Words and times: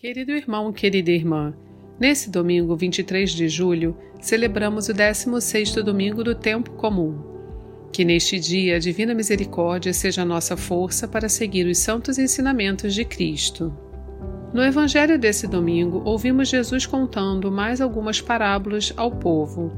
Querido 0.00 0.30
irmão, 0.30 0.72
querida 0.72 1.10
irmã, 1.10 1.52
nesse 1.98 2.30
domingo 2.30 2.76
23 2.76 3.32
de 3.32 3.48
julho, 3.48 3.96
celebramos 4.20 4.88
o 4.88 4.94
16º 4.94 5.82
domingo 5.82 6.22
do 6.22 6.36
tempo 6.36 6.70
comum. 6.70 7.18
Que 7.92 8.04
neste 8.04 8.38
dia 8.38 8.76
a 8.76 8.78
divina 8.78 9.12
misericórdia 9.12 9.92
seja 9.92 10.22
a 10.22 10.24
nossa 10.24 10.56
força 10.56 11.08
para 11.08 11.28
seguir 11.28 11.66
os 11.66 11.78
santos 11.78 12.16
ensinamentos 12.16 12.94
de 12.94 13.04
Cristo. 13.04 13.76
No 14.54 14.62
evangelho 14.62 15.18
desse 15.18 15.48
domingo, 15.48 16.00
ouvimos 16.04 16.48
Jesus 16.48 16.86
contando 16.86 17.50
mais 17.50 17.80
algumas 17.80 18.20
parábolas 18.20 18.92
ao 18.96 19.10
povo. 19.10 19.72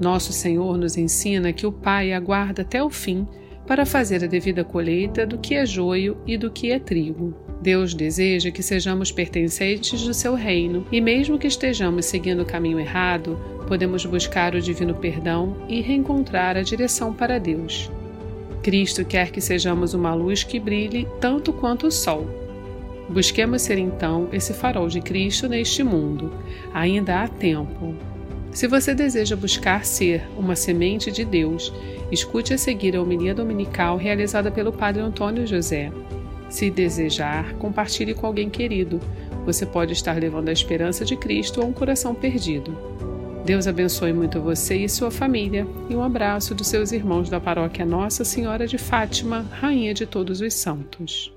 Nosso 0.00 0.32
Senhor 0.32 0.78
nos 0.78 0.96
ensina 0.96 1.52
que 1.52 1.66
o 1.66 1.72
Pai 1.72 2.14
aguarda 2.14 2.62
até 2.62 2.82
o 2.82 2.88
fim 2.88 3.28
para 3.66 3.84
fazer 3.84 4.22
a 4.22 4.26
devida 4.26 4.64
colheita 4.64 5.26
do 5.26 5.38
que 5.38 5.54
é 5.54 5.66
joio 5.66 6.16
e 6.26 6.36
do 6.36 6.50
que 6.50 6.70
é 6.70 6.78
trigo. 6.78 7.34
Deus 7.60 7.94
deseja 7.94 8.50
que 8.50 8.62
sejamos 8.62 9.10
pertencentes 9.10 10.02
do 10.02 10.14
seu 10.14 10.34
reino 10.34 10.86
e, 10.92 11.00
mesmo 11.00 11.38
que 11.38 11.46
estejamos 11.46 12.06
seguindo 12.06 12.42
o 12.42 12.46
caminho 12.46 12.78
errado, 12.78 13.38
podemos 13.66 14.04
buscar 14.06 14.54
o 14.54 14.60
divino 14.60 14.94
perdão 14.94 15.56
e 15.68 15.80
reencontrar 15.80 16.56
a 16.56 16.62
direção 16.62 17.12
para 17.12 17.38
Deus. 17.38 17.90
Cristo 18.62 19.04
quer 19.04 19.30
que 19.30 19.40
sejamos 19.40 19.94
uma 19.94 20.14
luz 20.14 20.42
que 20.42 20.60
brilhe 20.60 21.08
tanto 21.20 21.52
quanto 21.52 21.86
o 21.86 21.90
sol. 21.90 22.26
Busquemos 23.08 23.62
ser 23.62 23.78
então 23.78 24.28
esse 24.32 24.52
farol 24.52 24.88
de 24.88 25.00
Cristo 25.00 25.48
neste 25.48 25.82
mundo. 25.82 26.32
Ainda 26.74 27.22
há 27.22 27.28
tempo. 27.28 27.94
Se 28.56 28.66
você 28.66 28.94
deseja 28.94 29.36
buscar 29.36 29.84
ser 29.84 30.26
uma 30.34 30.56
semente 30.56 31.12
de 31.12 31.26
Deus, 31.26 31.70
escute 32.10 32.54
a 32.54 32.58
seguir 32.58 32.96
a 32.96 33.02
homilia 33.02 33.34
dominical 33.34 33.98
realizada 33.98 34.50
pelo 34.50 34.72
Padre 34.72 35.02
Antônio 35.02 35.46
José. 35.46 35.92
Se 36.48 36.70
desejar, 36.70 37.52
compartilhe 37.56 38.14
com 38.14 38.26
alguém 38.26 38.48
querido. 38.48 38.98
Você 39.44 39.66
pode 39.66 39.92
estar 39.92 40.18
levando 40.18 40.48
a 40.48 40.52
esperança 40.52 41.04
de 41.04 41.18
Cristo 41.18 41.60
a 41.60 41.66
um 41.66 41.72
coração 41.74 42.14
perdido. 42.14 42.74
Deus 43.44 43.66
abençoe 43.66 44.14
muito 44.14 44.40
você 44.40 44.76
e 44.76 44.88
sua 44.88 45.10
família, 45.10 45.66
e 45.90 45.94
um 45.94 46.02
abraço 46.02 46.54
dos 46.54 46.68
seus 46.68 46.92
irmãos 46.92 47.28
da 47.28 47.38
paróquia 47.38 47.84
Nossa 47.84 48.24
Senhora 48.24 48.66
de 48.66 48.78
Fátima, 48.78 49.44
Rainha 49.50 49.92
de 49.92 50.06
todos 50.06 50.40
os 50.40 50.54
santos. 50.54 51.35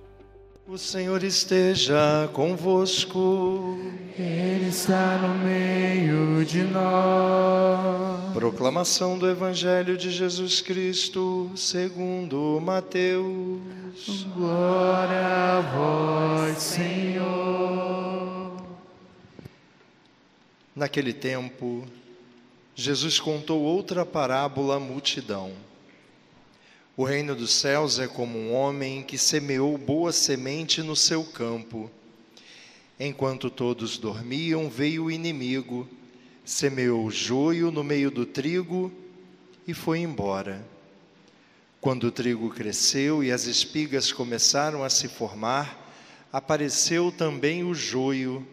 O 0.71 0.77
Senhor 0.77 1.23
esteja 1.23 2.29
convosco. 2.31 3.79
Ele 4.15 4.67
está 4.69 5.17
no 5.17 5.43
meio 5.43 6.45
de 6.45 6.61
nós. 6.61 8.31
Proclamação 8.33 9.17
do 9.17 9.27
Evangelho 9.27 9.97
de 9.97 10.11
Jesus 10.11 10.61
Cristo, 10.61 11.49
segundo 11.55 12.61
Mateus. 12.61 14.27
Glória 14.35 15.57
a 15.57 15.61
vós, 15.61 16.61
Senhor. 16.61 18.51
Naquele 20.75 21.13
tempo, 21.13 21.83
Jesus 22.75 23.19
contou 23.19 23.59
outra 23.63 24.05
parábola 24.05 24.75
à 24.75 24.79
multidão. 24.79 25.51
O 26.99 27.05
reino 27.05 27.33
dos 27.33 27.53
céus 27.53 27.97
é 27.97 28.09
como 28.09 28.37
um 28.37 28.53
homem 28.53 29.03
que 29.03 29.17
semeou 29.17 29.77
boa 29.77 30.11
semente 30.11 30.83
no 30.83 30.97
seu 30.97 31.23
campo. 31.23 31.89
Enquanto 32.99 33.49
todos 33.49 33.97
dormiam, 33.97 34.69
veio 34.69 35.05
o 35.05 35.09
inimigo, 35.09 35.87
semeou 36.43 37.09
joio 37.09 37.71
no 37.71 37.85
meio 37.85 38.11
do 38.11 38.25
trigo 38.25 38.91
e 39.65 39.73
foi 39.73 39.99
embora. 39.99 40.61
Quando 41.79 42.07
o 42.07 42.11
trigo 42.11 42.49
cresceu 42.49 43.23
e 43.23 43.31
as 43.31 43.45
espigas 43.45 44.11
começaram 44.11 44.83
a 44.83 44.89
se 44.89 45.07
formar, 45.07 45.89
apareceu 46.33 47.13
também 47.13 47.63
o 47.63 47.73
joio. 47.73 48.45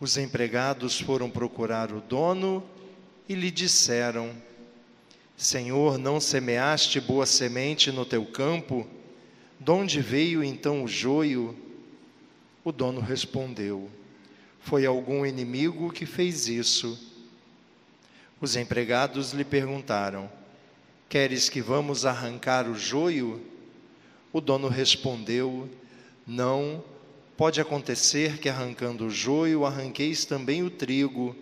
Os 0.00 0.16
empregados 0.16 0.98
foram 0.98 1.28
procurar 1.28 1.92
o 1.92 2.00
dono 2.00 2.64
e 3.28 3.34
lhe 3.34 3.50
disseram: 3.50 4.34
Senhor, 5.36 5.98
não 5.98 6.20
semeaste 6.20 7.00
boa 7.00 7.26
semente 7.26 7.90
no 7.90 8.04
teu 8.04 8.24
campo? 8.24 8.86
De 9.58 9.70
onde 9.70 10.00
veio 10.00 10.44
então 10.44 10.84
o 10.84 10.88
joio? 10.88 11.56
O 12.62 12.70
dono 12.70 13.00
respondeu: 13.00 13.90
Foi 14.60 14.86
algum 14.86 15.26
inimigo 15.26 15.92
que 15.92 16.06
fez 16.06 16.46
isso. 16.46 16.98
Os 18.40 18.54
empregados 18.54 19.32
lhe 19.32 19.44
perguntaram: 19.44 20.30
Queres 21.08 21.48
que 21.48 21.60
vamos 21.60 22.06
arrancar 22.06 22.68
o 22.68 22.74
joio? 22.74 23.44
O 24.32 24.40
dono 24.40 24.68
respondeu: 24.68 25.68
Não, 26.24 26.82
pode 27.36 27.60
acontecer 27.60 28.38
que 28.38 28.48
arrancando 28.48 29.06
o 29.06 29.10
joio 29.10 29.66
arranqueis 29.66 30.24
também 30.24 30.62
o 30.62 30.70
trigo. 30.70 31.34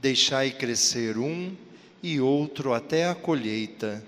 Deixai 0.00 0.52
crescer 0.52 1.18
um 1.18 1.56
e 2.02 2.20
outro 2.20 2.74
até 2.74 3.08
a 3.08 3.14
colheita. 3.14 4.04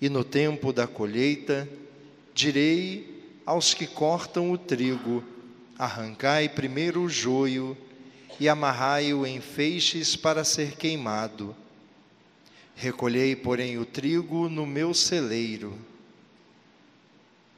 E 0.00 0.08
no 0.08 0.24
tempo 0.24 0.72
da 0.72 0.86
colheita, 0.86 1.68
direi 2.34 3.38
aos 3.44 3.74
que 3.74 3.86
cortam 3.86 4.50
o 4.50 4.58
trigo: 4.58 5.22
arrancai 5.78 6.48
primeiro 6.48 7.02
o 7.02 7.08
joio 7.08 7.76
e 8.40 8.48
amarrai-o 8.48 9.26
em 9.26 9.40
feixes 9.40 10.16
para 10.16 10.44
ser 10.44 10.76
queimado. 10.76 11.54
Recolhei, 12.74 13.34
porém, 13.34 13.78
o 13.78 13.86
trigo 13.86 14.48
no 14.48 14.66
meu 14.66 14.92
celeiro. 14.92 15.78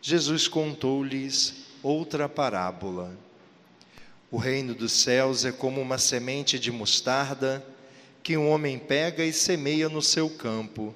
Jesus 0.01 0.47
contou-lhes 0.47 1.67
outra 1.83 2.29
parábola. 2.29 3.17
O 4.31 4.37
reino 4.37 4.75
dos 4.75 4.93
céus 4.93 5.45
é 5.45 5.51
como 5.51 5.81
uma 5.81 5.99
semente 5.99 6.59
de 6.59 6.71
mostarda 6.71 7.65
que 8.23 8.37
um 8.37 8.49
homem 8.49 8.79
pega 8.79 9.25
e 9.25 9.33
semeia 9.33 9.89
no 9.89 10.03
seu 10.03 10.29
campo. 10.29 10.95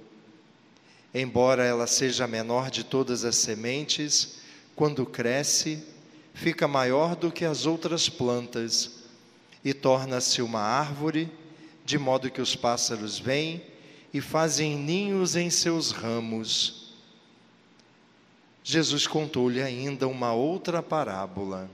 Embora 1.14 1.64
ela 1.64 1.86
seja 1.86 2.24
a 2.24 2.28
menor 2.28 2.70
de 2.70 2.84
todas 2.84 3.24
as 3.24 3.36
sementes, 3.36 4.40
quando 4.74 5.04
cresce, 5.04 5.82
fica 6.32 6.66
maior 6.66 7.14
do 7.14 7.30
que 7.30 7.44
as 7.44 7.66
outras 7.66 8.08
plantas 8.08 9.02
e 9.64 9.72
torna-se 9.74 10.42
uma 10.42 10.60
árvore, 10.60 11.30
de 11.84 11.98
modo 11.98 12.30
que 12.30 12.40
os 12.40 12.56
pássaros 12.56 13.18
vêm 13.18 13.62
e 14.12 14.20
fazem 14.20 14.76
ninhos 14.76 15.36
em 15.36 15.50
seus 15.50 15.90
ramos. 15.90 16.94
Jesus 18.64 19.06
contou-lhe 19.06 19.60
ainda 19.60 20.06
uma 20.06 20.32
outra 20.32 20.82
parábola. 20.82 21.70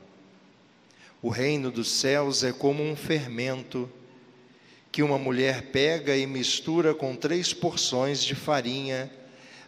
O 1.21 1.29
reino 1.29 1.71
dos 1.71 1.91
céus 1.91 2.45
é 2.45 2.53
como 2.53 2.83
um 2.83 2.97
fermento 2.97 3.91
que 4.91 5.03
uma 5.03 5.19
mulher 5.19 5.71
pega 5.71 6.17
e 6.17 6.27
mistura 6.27 6.95
com 6.95 7.15
três 7.15 7.53
porções 7.53 8.23
de 8.23 8.35
farinha, 8.35 9.11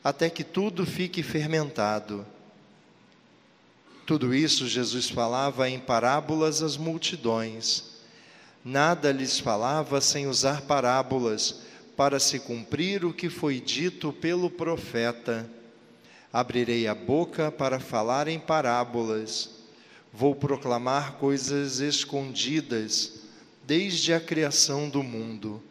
até 0.03 0.31
que 0.31 0.43
tudo 0.43 0.87
fique 0.87 1.23
fermentado. 1.23 2.27
Tudo 4.07 4.35
isso 4.35 4.67
Jesus 4.67 5.09
falava 5.09 5.69
em 5.69 5.79
parábolas 5.79 6.63
às 6.63 6.77
multidões. 6.77 7.85
Nada 8.65 9.13
lhes 9.13 9.39
falava 9.39 10.01
sem 10.01 10.27
usar 10.27 10.63
parábolas, 10.63 11.61
para 11.97 12.19
se 12.19 12.41
cumprir 12.41 13.05
o 13.05 13.13
que 13.13 13.29
foi 13.29 13.61
dito 13.61 14.11
pelo 14.11 14.49
profeta. 14.49 15.49
Abrirei 16.33 16.87
a 16.87 16.95
boca 16.95 17.53
para 17.53 17.79
falar 17.79 18.27
em 18.27 18.39
parábolas, 18.39 19.51
vou 20.13 20.35
proclamar 20.35 21.15
coisas 21.15 21.81
escondidas 21.81 23.20
desde 23.71 24.13
a 24.13 24.19
criação 24.19 24.89
do 24.89 25.01
mundo. 25.01 25.63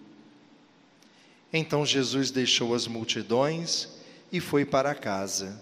Então 1.51 1.85
Jesus 1.85 2.31
deixou 2.31 2.73
as 2.73 2.87
multidões 2.87 3.89
e 4.31 4.39
foi 4.39 4.63
para 4.63 4.95
casa. 4.95 5.61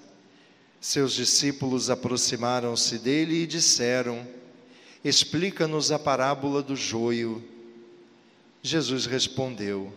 Seus 0.80 1.16
discípulos 1.16 1.90
aproximaram-se 1.90 3.00
dele 3.00 3.42
e 3.42 3.48
disseram: 3.48 4.24
Explica-nos 5.04 5.92
a 5.92 5.98
parábola 5.98 6.62
do 6.62 6.76
joio. 6.76 7.44
Jesus 8.62 9.08
respondeu: 9.08 9.92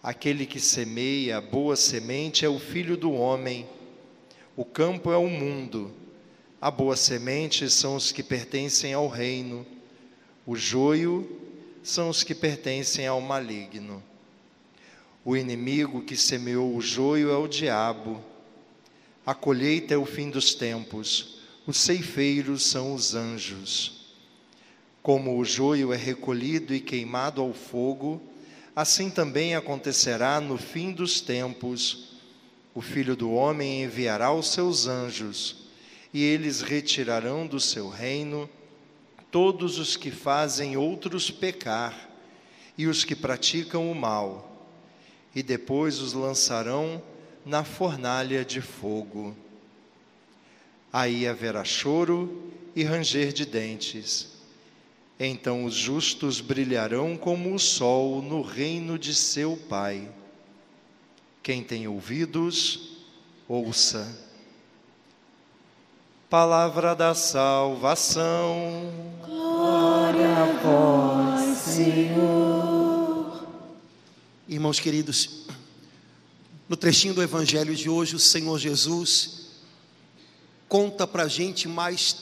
Aquele 0.00 0.46
que 0.46 0.60
semeia 0.60 1.38
a 1.38 1.40
boa 1.40 1.74
semente 1.74 2.44
é 2.44 2.48
o 2.48 2.60
filho 2.60 2.96
do 2.96 3.10
homem. 3.10 3.66
O 4.56 4.64
campo 4.64 5.10
é 5.10 5.16
o 5.16 5.28
mundo. 5.28 5.92
A 6.60 6.70
boa 6.70 6.94
semente 6.94 7.68
são 7.68 7.96
os 7.96 8.12
que 8.12 8.22
pertencem 8.22 8.94
ao 8.94 9.08
reino. 9.08 9.66
O 10.46 10.54
joio 10.54 11.44
são 11.86 12.08
os 12.08 12.24
que 12.24 12.34
pertencem 12.34 13.06
ao 13.06 13.20
maligno. 13.20 14.02
O 15.24 15.36
inimigo 15.36 16.02
que 16.02 16.16
semeou 16.16 16.74
o 16.74 16.80
joio 16.80 17.30
é 17.30 17.36
o 17.36 17.46
diabo. 17.46 18.22
A 19.24 19.32
colheita 19.34 19.94
é 19.94 19.96
o 19.96 20.04
fim 20.04 20.28
dos 20.28 20.52
tempos. 20.52 21.38
Os 21.64 21.76
ceifeiros 21.76 22.64
são 22.64 22.92
os 22.92 23.14
anjos. 23.14 24.14
Como 25.00 25.38
o 25.38 25.44
joio 25.44 25.92
é 25.92 25.96
recolhido 25.96 26.74
e 26.74 26.80
queimado 26.80 27.40
ao 27.40 27.52
fogo, 27.52 28.20
assim 28.74 29.08
também 29.08 29.54
acontecerá 29.54 30.40
no 30.40 30.58
fim 30.58 30.90
dos 30.90 31.20
tempos. 31.20 32.16
O 32.74 32.80
Filho 32.80 33.14
do 33.14 33.30
Homem 33.30 33.84
enviará 33.84 34.32
os 34.32 34.48
seus 34.48 34.88
anjos, 34.88 35.68
e 36.12 36.20
eles 36.20 36.62
retirarão 36.62 37.46
do 37.46 37.60
seu 37.60 37.88
reino 37.88 38.50
todos 39.30 39.78
os 39.78 39.96
que 39.96 40.10
fazem 40.10 40.76
outros 40.76 41.30
pecar 41.30 42.08
e 42.76 42.86
os 42.86 43.04
que 43.04 43.14
praticam 43.14 43.90
o 43.90 43.94
mal, 43.94 44.66
e 45.34 45.42
depois 45.42 46.00
os 46.00 46.12
lançarão 46.12 47.02
na 47.44 47.64
fornalha 47.64 48.44
de 48.44 48.60
fogo. 48.60 49.36
Aí 50.92 51.26
haverá 51.26 51.64
choro 51.64 52.52
e 52.74 52.82
ranger 52.82 53.32
de 53.32 53.46
dentes. 53.46 54.28
Então 55.18 55.64
os 55.64 55.74
justos 55.74 56.40
brilharão 56.40 57.16
como 57.16 57.54
o 57.54 57.58
sol 57.58 58.20
no 58.20 58.42
reino 58.42 58.98
de 58.98 59.14
seu 59.14 59.56
Pai. 59.56 60.10
Quem 61.42 61.62
tem 61.62 61.86
ouvidos, 61.88 62.96
ouça. 63.48 64.25
Palavra 66.28 66.92
da 66.92 67.14
salvação. 67.14 68.92
Glória 69.24 70.26
a 70.26 70.46
vós, 70.60 71.58
Senhor. 71.58 73.46
Irmãos 74.48 74.80
queridos, 74.80 75.44
no 76.68 76.76
trechinho 76.76 77.14
do 77.14 77.22
Evangelho 77.22 77.76
de 77.76 77.88
hoje, 77.88 78.16
o 78.16 78.18
Senhor 78.18 78.58
Jesus 78.58 79.50
conta 80.68 81.06
para 81.06 81.22
a 81.22 81.28
gente 81.28 81.68
mais 81.68 82.16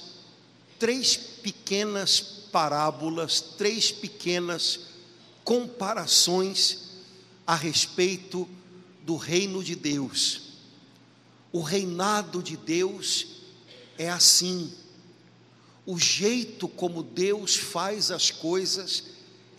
três 0.78 1.16
pequenas 1.16 2.20
parábolas, 2.20 3.40
três 3.40 3.90
pequenas 3.90 4.80
comparações 5.42 6.90
a 7.46 7.54
respeito 7.54 8.46
do 9.02 9.16
reino 9.16 9.64
de 9.64 9.74
Deus. 9.74 10.42
O 11.50 11.62
reinado 11.62 12.42
de 12.42 12.54
Deus 12.54 13.43
é 13.98 14.08
assim. 14.08 14.72
O 15.86 15.98
jeito 15.98 16.66
como 16.66 17.02
Deus 17.02 17.56
faz 17.56 18.10
as 18.10 18.30
coisas 18.30 19.04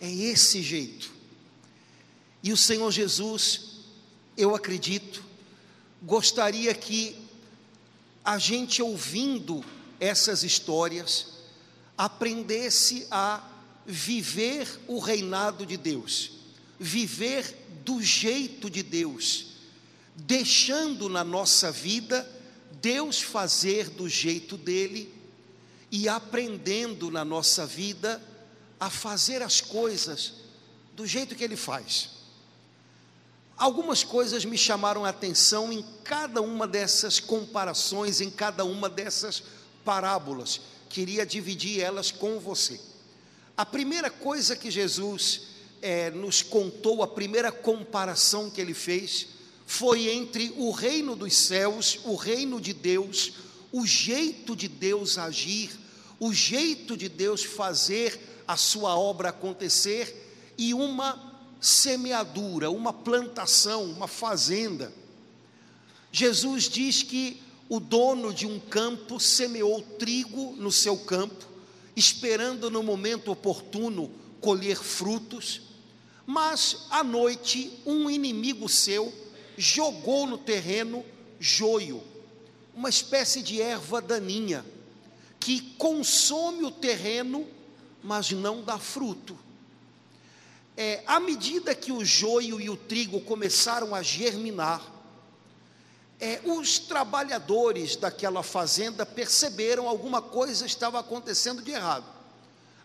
é 0.00 0.10
esse 0.10 0.62
jeito. 0.62 1.10
E 2.42 2.52
o 2.52 2.56
Senhor 2.56 2.90
Jesus, 2.90 3.60
eu 4.36 4.54
acredito, 4.54 5.22
gostaria 6.02 6.74
que 6.74 7.16
a 8.24 8.38
gente 8.38 8.82
ouvindo 8.82 9.64
essas 10.00 10.42
histórias 10.42 11.28
aprendesse 11.96 13.06
a 13.10 13.42
viver 13.86 14.68
o 14.86 14.98
reinado 14.98 15.64
de 15.64 15.76
Deus, 15.76 16.32
viver 16.78 17.56
do 17.84 18.02
jeito 18.02 18.68
de 18.68 18.82
Deus, 18.82 19.46
deixando 20.16 21.08
na 21.08 21.22
nossa 21.22 21.70
vida 21.70 22.28
Deus 22.80 23.20
fazer 23.20 23.90
do 23.90 24.08
jeito 24.08 24.56
dele 24.56 25.12
e 25.90 26.08
aprendendo 26.08 27.10
na 27.10 27.24
nossa 27.24 27.66
vida 27.66 28.22
a 28.78 28.90
fazer 28.90 29.42
as 29.42 29.60
coisas 29.60 30.34
do 30.94 31.06
jeito 31.06 31.34
que 31.34 31.44
ele 31.44 31.56
faz. 31.56 32.10
Algumas 33.56 34.04
coisas 34.04 34.44
me 34.44 34.58
chamaram 34.58 35.04
a 35.04 35.08
atenção 35.08 35.72
em 35.72 35.84
cada 36.04 36.42
uma 36.42 36.66
dessas 36.66 37.18
comparações, 37.18 38.20
em 38.20 38.30
cada 38.30 38.64
uma 38.64 38.88
dessas 38.88 39.42
parábolas. 39.84 40.60
Queria 40.90 41.24
dividir 41.24 41.80
elas 41.80 42.10
com 42.10 42.38
você. 42.38 42.78
A 43.56 43.64
primeira 43.64 44.10
coisa 44.10 44.54
que 44.54 44.70
Jesus 44.70 45.42
é, 45.80 46.10
nos 46.10 46.42
contou, 46.42 47.02
a 47.02 47.08
primeira 47.08 47.50
comparação 47.50 48.50
que 48.50 48.60
ele 48.60 48.74
fez, 48.74 49.28
foi 49.66 50.08
entre 50.08 50.54
o 50.56 50.70
reino 50.70 51.16
dos 51.16 51.34
céus, 51.34 51.98
o 52.04 52.14
reino 52.14 52.60
de 52.60 52.72
Deus, 52.72 53.32
o 53.72 53.84
jeito 53.84 54.54
de 54.54 54.68
Deus 54.68 55.18
agir, 55.18 55.70
o 56.20 56.32
jeito 56.32 56.96
de 56.96 57.08
Deus 57.08 57.42
fazer 57.42 58.18
a 58.46 58.56
sua 58.56 58.96
obra 58.96 59.30
acontecer 59.30 60.54
e 60.56 60.72
uma 60.72 61.34
semeadura, 61.60 62.70
uma 62.70 62.92
plantação, 62.92 63.84
uma 63.84 64.06
fazenda. 64.06 64.92
Jesus 66.12 66.68
diz 66.68 67.02
que 67.02 67.42
o 67.68 67.80
dono 67.80 68.32
de 68.32 68.46
um 68.46 68.60
campo 68.60 69.18
semeou 69.18 69.82
trigo 69.82 70.54
no 70.56 70.70
seu 70.70 70.96
campo, 70.96 71.44
esperando 71.96 72.70
no 72.70 72.84
momento 72.84 73.32
oportuno 73.32 74.10
colher 74.40 74.76
frutos. 74.76 75.62
Mas 76.24 76.86
à 76.90 77.02
noite, 77.02 77.72
um 77.84 78.08
inimigo 78.08 78.68
seu 78.68 79.12
jogou 79.56 80.26
no 80.26 80.38
terreno 80.38 81.04
joio, 81.38 82.02
uma 82.74 82.88
espécie 82.88 83.42
de 83.42 83.60
erva 83.60 84.00
daninha, 84.00 84.64
que 85.40 85.60
consome 85.76 86.64
o 86.64 86.70
terreno, 86.70 87.46
mas 88.02 88.30
não 88.30 88.62
dá 88.62 88.78
fruto. 88.78 89.38
É, 90.76 91.02
à 91.06 91.18
medida 91.18 91.74
que 91.74 91.90
o 91.90 92.04
joio 92.04 92.60
e 92.60 92.68
o 92.68 92.76
trigo 92.76 93.20
começaram 93.22 93.94
a 93.94 94.02
germinar, 94.02 94.82
é, 96.20 96.40
os 96.44 96.78
trabalhadores 96.78 97.96
daquela 97.96 98.42
fazenda 98.42 99.04
perceberam 99.04 99.88
alguma 99.88 100.20
coisa 100.20 100.66
estava 100.66 100.98
acontecendo 100.98 101.62
de 101.62 101.70
errado. 101.70 102.04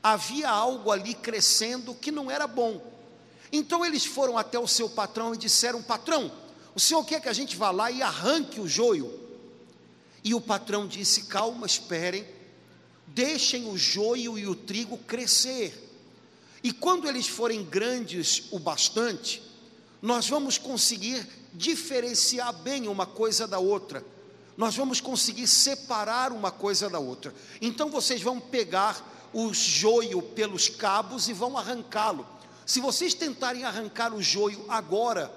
Havia 0.04 0.50
algo 0.50 0.92
ali 0.92 1.14
crescendo 1.14 1.94
que 1.94 2.12
não 2.12 2.32
era 2.32 2.48
bom. 2.48 2.82
Então 3.52 3.86
eles 3.86 4.06
foram 4.06 4.38
até 4.38 4.58
o 4.58 4.68
seu 4.68 4.90
patrão 4.90 5.34
e 5.34 5.38
disseram: 5.38 5.82
Patrão, 5.82 6.32
o 6.76 6.80
senhor 6.80 7.04
quer 7.04 7.22
que 7.22 7.30
a 7.30 7.34
gente 7.34 7.56
vá 7.56 7.72
lá 7.72 7.92
e 7.92 8.02
arranque 8.02 8.60
o 8.60 8.68
joio? 8.68 9.20
E 10.24 10.34
o 10.34 10.42
patrão 10.42 10.88
disse: 10.88 11.24
Calma, 11.24 11.66
esperem, 11.66 12.26
deixem 13.08 13.70
o 13.70 13.78
joio 13.78 14.38
e 14.38 14.48
o 14.48 14.56
trigo 14.56 14.98
crescer. 14.98 15.90
E 16.64 16.72
quando 16.72 17.08
eles 17.08 17.28
forem 17.28 17.64
grandes 17.64 18.44
o 18.52 18.60
bastante, 18.60 19.42
nós 20.02 20.30
vamos 20.30 20.58
conseguir 20.58 21.28
diferenciar 21.54 22.54
bem 22.54 22.88
uma 22.88 23.06
coisa 23.06 23.48
da 23.48 23.60
outra. 23.60 24.06
Nós 24.56 24.76
vamos 24.76 25.02
conseguir 25.02 25.48
separar 25.48 26.32
uma 26.32 26.52
coisa 26.52 26.90
da 26.90 27.00
outra. 27.00 27.34
Então 27.62 27.90
vocês 27.90 28.22
vão 28.22 28.40
pegar 28.40 29.30
o 29.34 29.54
joio 29.54 30.22
pelos 30.22 30.70
cabos 30.70 31.28
e 31.28 31.34
vão 31.34 31.58
arrancá-lo. 31.58 32.28
Se 32.66 32.80
vocês 32.80 33.14
tentarem 33.14 33.64
arrancar 33.64 34.14
o 34.14 34.22
joio 34.22 34.64
agora, 34.70 35.34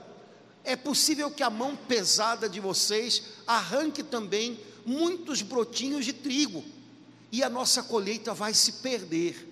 é 0.64 0.74
possível 0.74 1.30
que 1.30 1.42
a 1.42 1.50
mão 1.50 1.76
pesada 1.76 2.48
de 2.48 2.58
vocês 2.58 3.22
arranque 3.46 4.02
também 4.02 4.58
muitos 4.84 5.42
brotinhos 5.42 6.04
de 6.04 6.12
trigo, 6.12 6.64
e 7.30 7.42
a 7.42 7.50
nossa 7.50 7.82
colheita 7.82 8.32
vai 8.32 8.54
se 8.54 8.72
perder. 8.74 9.50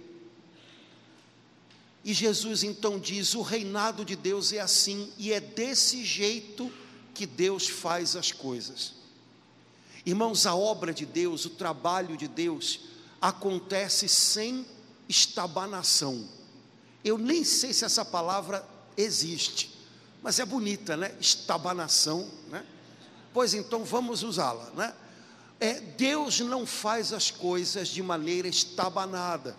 E 2.04 2.12
Jesus 2.12 2.62
então 2.62 2.98
diz: 2.98 3.34
o 3.34 3.42
reinado 3.42 4.04
de 4.04 4.16
Deus 4.16 4.52
é 4.52 4.60
assim, 4.60 5.12
e 5.18 5.32
é 5.32 5.40
desse 5.40 6.04
jeito 6.04 6.72
que 7.14 7.26
Deus 7.26 7.68
faz 7.68 8.16
as 8.16 8.32
coisas. 8.32 8.94
Irmãos, 10.04 10.46
a 10.46 10.54
obra 10.54 10.92
de 10.92 11.06
Deus, 11.06 11.44
o 11.44 11.50
trabalho 11.50 12.16
de 12.16 12.26
Deus, 12.26 12.80
acontece 13.20 14.08
sem 14.08 14.66
estabanação. 15.08 16.28
Eu 17.04 17.18
nem 17.18 17.44
sei 17.44 17.72
se 17.72 17.84
essa 17.84 18.04
palavra 18.04 18.66
existe, 18.96 19.71
mas 20.22 20.38
é 20.38 20.44
bonita, 20.44 20.96
né? 20.96 21.14
Estabanação, 21.20 22.28
né? 22.48 22.64
Pois 23.34 23.54
então 23.54 23.84
vamos 23.84 24.22
usá-la, 24.22 24.70
né? 24.76 24.94
É, 25.58 25.80
Deus 25.80 26.40
não 26.40 26.66
faz 26.66 27.12
as 27.12 27.30
coisas 27.30 27.88
de 27.88 28.02
maneira 28.02 28.48
estabanada. 28.48 29.56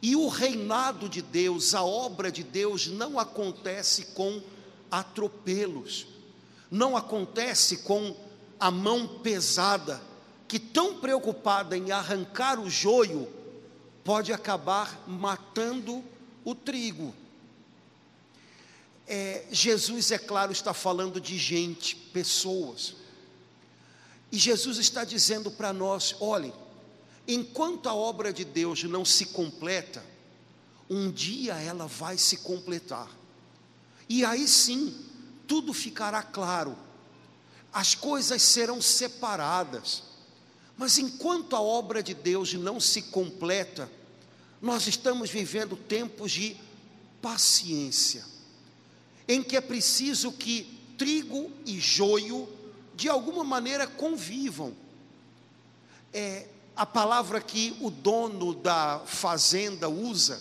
E 0.00 0.16
o 0.16 0.28
reinado 0.28 1.08
de 1.08 1.22
Deus, 1.22 1.74
a 1.74 1.84
obra 1.84 2.30
de 2.30 2.42
Deus, 2.42 2.88
não 2.88 3.18
acontece 3.18 4.06
com 4.06 4.42
atropelos, 4.90 6.06
não 6.70 6.96
acontece 6.96 7.78
com 7.78 8.16
a 8.58 8.70
mão 8.70 9.06
pesada, 9.06 10.02
que 10.48 10.58
tão 10.58 10.98
preocupada 10.98 11.76
em 11.76 11.92
arrancar 11.92 12.58
o 12.58 12.68
joio, 12.68 13.28
pode 14.04 14.32
acabar 14.32 15.02
matando 15.06 16.02
o 16.44 16.54
trigo. 16.54 17.14
É, 19.06 19.44
Jesus, 19.50 20.10
é 20.10 20.18
claro, 20.18 20.52
está 20.52 20.72
falando 20.72 21.20
de 21.20 21.36
gente, 21.36 21.96
pessoas. 21.96 22.94
E 24.30 24.38
Jesus 24.38 24.78
está 24.78 25.04
dizendo 25.04 25.50
para 25.50 25.72
nós: 25.72 26.16
olhem, 26.20 26.52
enquanto 27.26 27.88
a 27.88 27.94
obra 27.94 28.32
de 28.32 28.44
Deus 28.44 28.82
não 28.84 29.04
se 29.04 29.26
completa, 29.26 30.04
um 30.88 31.10
dia 31.10 31.54
ela 31.54 31.86
vai 31.86 32.16
se 32.16 32.38
completar. 32.38 33.10
E 34.08 34.24
aí 34.24 34.46
sim, 34.46 34.94
tudo 35.46 35.72
ficará 35.72 36.22
claro, 36.22 36.76
as 37.72 37.94
coisas 37.94 38.42
serão 38.42 38.80
separadas. 38.80 40.02
Mas 40.76 40.98
enquanto 40.98 41.54
a 41.54 41.60
obra 41.60 42.02
de 42.02 42.14
Deus 42.14 42.54
não 42.54 42.80
se 42.80 43.02
completa, 43.02 43.90
nós 44.60 44.86
estamos 44.86 45.30
vivendo 45.30 45.76
tempos 45.76 46.32
de 46.32 46.56
paciência, 47.20 48.24
em 49.32 49.42
que 49.42 49.56
é 49.56 49.62
preciso 49.62 50.30
que 50.30 50.78
trigo 50.98 51.50
e 51.64 51.80
joio, 51.80 52.46
de 52.94 53.08
alguma 53.08 53.42
maneira, 53.42 53.86
convivam. 53.86 54.76
É, 56.12 56.46
a 56.76 56.84
palavra 56.84 57.40
que 57.40 57.74
o 57.80 57.88
dono 57.90 58.54
da 58.54 59.00
fazenda 59.06 59.88
usa 59.88 60.38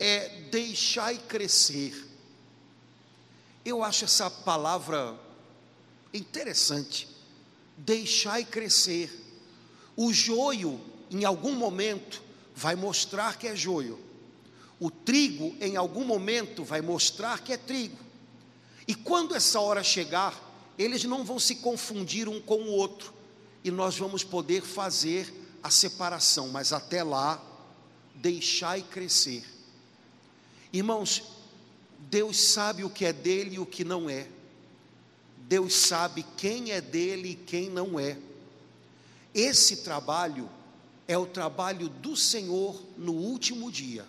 é 0.00 0.30
deixai 0.50 1.18
crescer. 1.18 2.08
Eu 3.62 3.84
acho 3.84 4.06
essa 4.06 4.30
palavra 4.30 5.14
interessante. 6.14 7.06
Deixai 7.76 8.46
crescer. 8.46 9.12
O 9.94 10.10
joio, 10.10 10.80
em 11.10 11.26
algum 11.26 11.52
momento, 11.52 12.22
vai 12.56 12.76
mostrar 12.76 13.36
que 13.36 13.46
é 13.46 13.54
joio. 13.54 14.02
O 14.80 14.90
trigo, 14.90 15.56
em 15.60 15.76
algum 15.76 16.04
momento, 16.04 16.64
vai 16.64 16.80
mostrar 16.80 17.40
que 17.40 17.52
é 17.52 17.56
trigo. 17.56 17.98
E 18.86 18.94
quando 18.94 19.34
essa 19.34 19.60
hora 19.60 19.82
chegar, 19.82 20.38
eles 20.78 21.04
não 21.04 21.24
vão 21.24 21.38
se 21.38 21.56
confundir 21.56 22.28
um 22.28 22.40
com 22.40 22.62
o 22.62 22.70
outro. 22.70 23.12
E 23.62 23.70
nós 23.70 23.96
vamos 23.96 24.24
poder 24.24 24.62
fazer 24.62 25.32
a 25.62 25.70
separação. 25.70 26.48
Mas 26.48 26.72
até 26.72 27.02
lá, 27.02 27.42
deixai 28.14 28.82
crescer. 28.82 29.44
Irmãos, 30.72 31.22
Deus 32.10 32.38
sabe 32.38 32.84
o 32.84 32.90
que 32.90 33.04
é 33.04 33.12
dele 33.12 33.56
e 33.56 33.58
o 33.58 33.66
que 33.66 33.84
não 33.84 34.10
é. 34.10 34.28
Deus 35.48 35.74
sabe 35.74 36.24
quem 36.36 36.72
é 36.72 36.80
dele 36.80 37.30
e 37.30 37.34
quem 37.34 37.70
não 37.70 37.98
é. 37.98 38.18
Esse 39.34 39.78
trabalho 39.78 40.48
é 41.06 41.16
o 41.18 41.26
trabalho 41.26 41.88
do 41.88 42.16
Senhor 42.16 42.80
no 42.96 43.12
último 43.12 43.70
dia. 43.70 44.06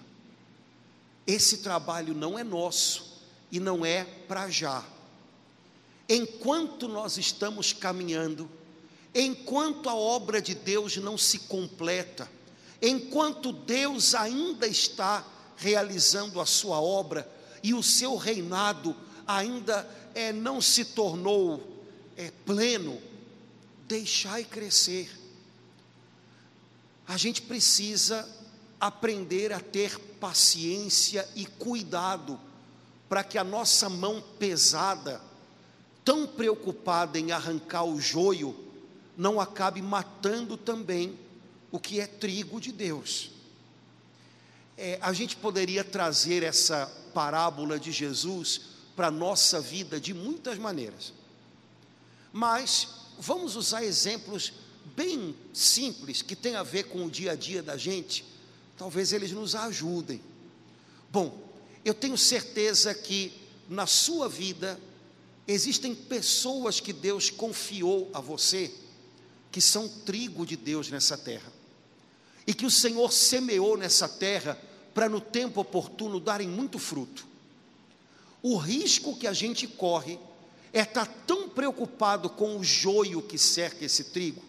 Esse 1.25 1.57
trabalho 1.57 2.13
não 2.13 2.37
é 2.37 2.43
nosso 2.43 3.21
e 3.51 3.59
não 3.59 3.85
é 3.85 4.03
para 4.27 4.49
já. 4.49 4.83
Enquanto 6.07 6.87
nós 6.87 7.17
estamos 7.17 7.73
caminhando, 7.73 8.49
enquanto 9.13 9.89
a 9.89 9.95
obra 9.95 10.41
de 10.41 10.53
Deus 10.53 10.97
não 10.97 11.17
se 11.17 11.39
completa, 11.39 12.29
enquanto 12.81 13.51
Deus 13.51 14.13
ainda 14.13 14.67
está 14.67 15.25
realizando 15.57 16.39
a 16.39 16.45
sua 16.45 16.79
obra 16.79 17.29
e 17.63 17.73
o 17.73 17.81
seu 17.81 18.15
reinado 18.15 18.95
ainda 19.25 19.89
é, 20.13 20.31
não 20.31 20.61
se 20.61 20.85
tornou 20.85 21.83
é, 22.15 22.31
pleno, 22.45 23.01
deixai 23.87 24.43
crescer. 24.43 25.09
A 27.07 27.17
gente 27.17 27.41
precisa 27.41 28.27
aprender 28.79 29.53
a 29.53 29.59
ter 29.59 29.97
paciência 30.19 31.27
e 31.35 31.45
cuidado 31.45 32.39
para 33.07 33.23
que 33.23 33.37
a 33.37 33.43
nossa 33.43 33.89
mão 33.89 34.23
pesada, 34.39 35.21
tão 36.03 36.27
preocupada 36.27 37.19
em 37.19 37.31
arrancar 37.31 37.83
o 37.83 37.99
joio, 37.99 38.55
não 39.17 39.39
acabe 39.39 39.81
matando 39.81 40.57
também 40.57 41.17
o 41.71 41.79
que 41.79 41.99
é 41.99 42.07
trigo 42.07 42.59
de 42.59 42.71
Deus. 42.71 43.31
É, 44.77 44.99
a 45.01 45.13
gente 45.13 45.35
poderia 45.37 45.83
trazer 45.83 46.43
essa 46.43 46.91
parábola 47.13 47.79
de 47.79 47.91
Jesus 47.91 48.61
para 48.95 49.07
a 49.07 49.11
nossa 49.11 49.61
vida 49.61 49.99
de 49.99 50.13
muitas 50.13 50.57
maneiras, 50.57 51.13
mas 52.31 52.89
vamos 53.17 53.55
usar 53.55 53.83
exemplos 53.83 54.53
bem 54.95 55.35
simples 55.53 56.21
que 56.21 56.35
tem 56.35 56.55
a 56.55 56.63
ver 56.63 56.83
com 56.85 57.05
o 57.05 57.09
dia 57.09 57.31
a 57.31 57.35
dia 57.35 57.63
da 57.63 57.77
gente, 57.77 58.25
talvez 58.77 59.13
eles 59.13 59.31
nos 59.31 59.55
ajudem. 59.55 60.21
Bom, 61.11 61.45
eu 61.83 61.93
tenho 61.93 62.17
certeza 62.17 62.93
que 62.93 63.31
na 63.69 63.85
sua 63.85 64.27
vida 64.27 64.79
existem 65.47 65.93
pessoas 65.93 66.79
que 66.79 66.91
Deus 66.91 67.29
confiou 67.29 68.09
a 68.13 68.19
você, 68.19 68.73
que 69.51 69.61
são 69.61 69.87
trigo 69.87 70.45
de 70.45 70.55
Deus 70.55 70.89
nessa 70.89 71.17
terra, 71.17 71.51
e 72.45 72.53
que 72.53 72.65
o 72.65 72.71
Senhor 72.71 73.11
semeou 73.11 73.77
nessa 73.77 74.07
terra 74.07 74.59
para 74.93 75.09
no 75.09 75.21
tempo 75.21 75.61
oportuno 75.61 76.19
darem 76.19 76.47
muito 76.47 76.79
fruto. 76.79 77.25
O 78.41 78.57
risco 78.57 79.17
que 79.17 79.27
a 79.27 79.33
gente 79.33 79.67
corre 79.67 80.19
é 80.71 80.81
estar 80.81 81.05
tão 81.25 81.49
preocupado 81.49 82.29
com 82.29 82.57
o 82.57 82.63
joio 82.63 83.21
que 83.21 83.37
cerca 83.37 83.85
esse 83.85 84.05
trigo, 84.05 84.41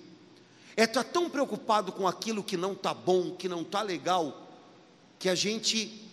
é 0.76 0.84
estar 0.84 1.04
tão 1.04 1.30
preocupado 1.30 1.90
com 1.90 2.06
aquilo 2.06 2.44
que 2.44 2.56
não 2.56 2.72
está 2.72 2.92
bom, 2.92 3.34
que 3.34 3.48
não 3.48 3.62
está 3.62 3.80
legal, 3.80 4.46
que 5.18 5.28
a 5.28 5.34
gente, 5.34 6.06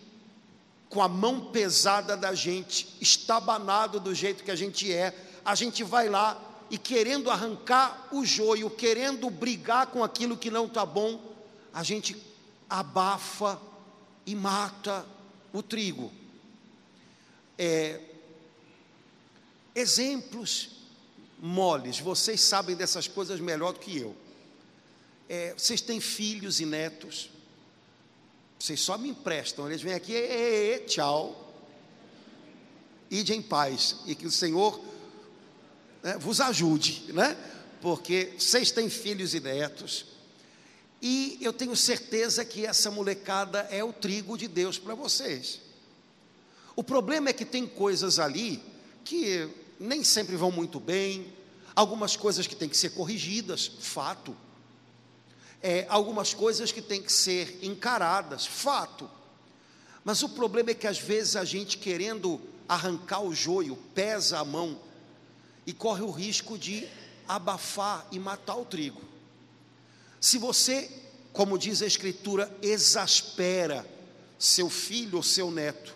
com 0.89 1.01
a 1.01 1.07
mão 1.09 1.51
pesada 1.51 2.15
da 2.15 2.33
gente, 2.33 2.87
estabanado 3.01 3.99
do 3.99 4.15
jeito 4.15 4.43
que 4.43 4.51
a 4.51 4.55
gente 4.55 4.91
é, 4.91 5.13
a 5.43 5.53
gente 5.53 5.83
vai 5.83 6.07
lá 6.07 6.39
e 6.69 6.77
querendo 6.77 7.29
arrancar 7.29 8.07
o 8.11 8.25
joio, 8.25 8.69
querendo 8.69 9.29
brigar 9.29 9.87
com 9.87 10.01
aquilo 10.01 10.37
que 10.37 10.49
não 10.49 10.65
está 10.65 10.85
bom, 10.85 11.19
a 11.73 11.83
gente 11.83 12.15
abafa 12.69 13.59
e 14.25 14.33
mata 14.33 15.05
o 15.51 15.61
trigo. 15.61 16.09
É, 17.57 17.99
exemplos 19.75 20.69
moles, 21.37 21.99
vocês 21.99 22.39
sabem 22.39 22.75
dessas 22.75 23.07
coisas 23.07 23.39
melhor 23.41 23.73
do 23.73 23.79
que 23.79 23.97
eu. 23.97 24.22
É, 25.29 25.53
vocês 25.57 25.81
têm 25.81 25.99
filhos 25.99 26.59
e 26.59 26.65
netos, 26.65 27.29
vocês 28.59 28.79
só 28.79 28.97
me 28.97 29.09
emprestam, 29.09 29.67
eles 29.67 29.81
vêm 29.81 29.93
aqui, 29.93 30.13
e, 30.13 30.75
e, 30.75 30.79
tchau, 30.85 31.53
ide 33.09 33.33
em 33.33 33.41
paz, 33.41 33.97
e 34.05 34.15
que 34.15 34.25
o 34.25 34.31
Senhor 34.31 34.79
né, 36.01 36.17
vos 36.17 36.39
ajude, 36.41 37.11
né? 37.13 37.37
Porque 37.81 38.33
vocês 38.37 38.71
têm 38.71 38.89
filhos 38.89 39.33
e 39.33 39.39
netos, 39.39 40.05
e 41.01 41.37
eu 41.41 41.51
tenho 41.51 41.75
certeza 41.75 42.45
que 42.45 42.65
essa 42.65 42.89
molecada 42.89 43.67
é 43.69 43.83
o 43.83 43.91
trigo 43.91 44.37
de 44.37 44.47
Deus 44.47 44.77
para 44.79 44.95
vocês. 44.95 45.59
O 46.75 46.83
problema 46.83 47.29
é 47.29 47.33
que 47.33 47.45
tem 47.45 47.67
coisas 47.67 48.19
ali 48.19 48.63
que 49.03 49.49
nem 49.79 50.03
sempre 50.03 50.35
vão 50.35 50.49
muito 50.49 50.79
bem, 50.79 51.33
algumas 51.75 52.15
coisas 52.15 52.47
que 52.47 52.55
têm 52.55 52.69
que 52.69 52.77
ser 52.77 52.91
corrigidas, 52.91 53.69
fato. 53.79 54.35
É, 55.63 55.85
algumas 55.87 56.33
coisas 56.33 56.73
que 56.73 56.81
têm 56.81 57.01
que 57.01 57.11
ser 57.11 57.57
encaradas, 57.63 58.45
fato. 58.45 59.09
Mas 60.03 60.21
o 60.21 60.27
problema 60.29 60.71
é 60.71 60.73
que 60.73 60.85
às 60.85 60.99
vezes 60.99 61.37
a 61.37 61.45
gente 61.45 61.77
querendo 61.77 62.39
arrancar 62.67 63.21
o 63.21 63.33
joio, 63.33 63.77
pesa 63.95 64.39
a 64.39 64.45
mão 64.45 64.77
e 65.65 65.71
corre 65.71 66.01
o 66.01 66.11
risco 66.11 66.57
de 66.57 66.85
abafar 67.27 68.05
e 68.11 68.19
matar 68.19 68.55
o 68.57 68.65
trigo. 68.65 69.01
Se 70.19 70.37
você, 70.37 70.89
como 71.31 71.57
diz 71.57 71.81
a 71.81 71.87
Escritura, 71.87 72.53
exaspera 72.61 73.85
seu 74.37 74.69
filho 74.69 75.17
ou 75.17 75.23
seu 75.23 75.49
neto, 75.49 75.95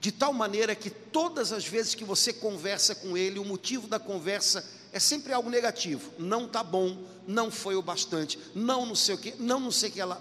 de 0.00 0.10
tal 0.10 0.32
maneira 0.32 0.74
que 0.74 0.90
todas 0.90 1.52
as 1.52 1.64
vezes 1.64 1.94
que 1.94 2.04
você 2.04 2.32
conversa 2.32 2.94
com 2.94 3.16
ele, 3.16 3.38
o 3.38 3.44
motivo 3.44 3.86
da 3.86 3.98
conversa 3.98 4.64
é 4.92 4.98
sempre 4.98 5.32
algo 5.32 5.48
negativo. 5.50 6.10
Não 6.18 6.46
está 6.46 6.62
bom, 6.62 6.96
não 7.26 7.50
foi 7.50 7.76
o 7.76 7.82
bastante, 7.82 8.38
não 8.54 8.86
não 8.86 8.94
sei 8.94 9.14
o 9.14 9.18
que, 9.18 9.34
não 9.38 9.60
não 9.60 9.70
sei 9.70 9.90
o 9.90 9.92
que 9.92 10.00
ela. 10.00 10.20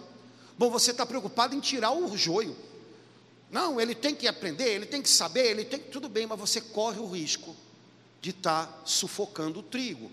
Bom, 0.58 0.70
você 0.70 0.92
está 0.92 1.06
preocupado 1.06 1.56
em 1.56 1.60
tirar 1.60 1.92
o 1.92 2.16
joio. 2.16 2.56
Não, 3.52 3.82
ele 3.82 3.96
tem 3.96 4.14
que 4.14 4.28
aprender, 4.28 4.76
ele 4.76 4.86
tem 4.86 5.02
que 5.02 5.10
saber, 5.10 5.50
ele 5.50 5.66
tem 5.66 5.80
que. 5.80 5.90
Tudo 5.90 6.08
bem, 6.08 6.28
mas 6.28 6.40
você 6.40 6.62
corre 6.62 7.00
o 7.00 7.10
risco 7.10 7.56
de 8.22 8.30
estar 8.30 8.68
tá 8.68 8.82
sufocando 8.86 9.60
o 9.60 9.64
trigo. 9.64 10.12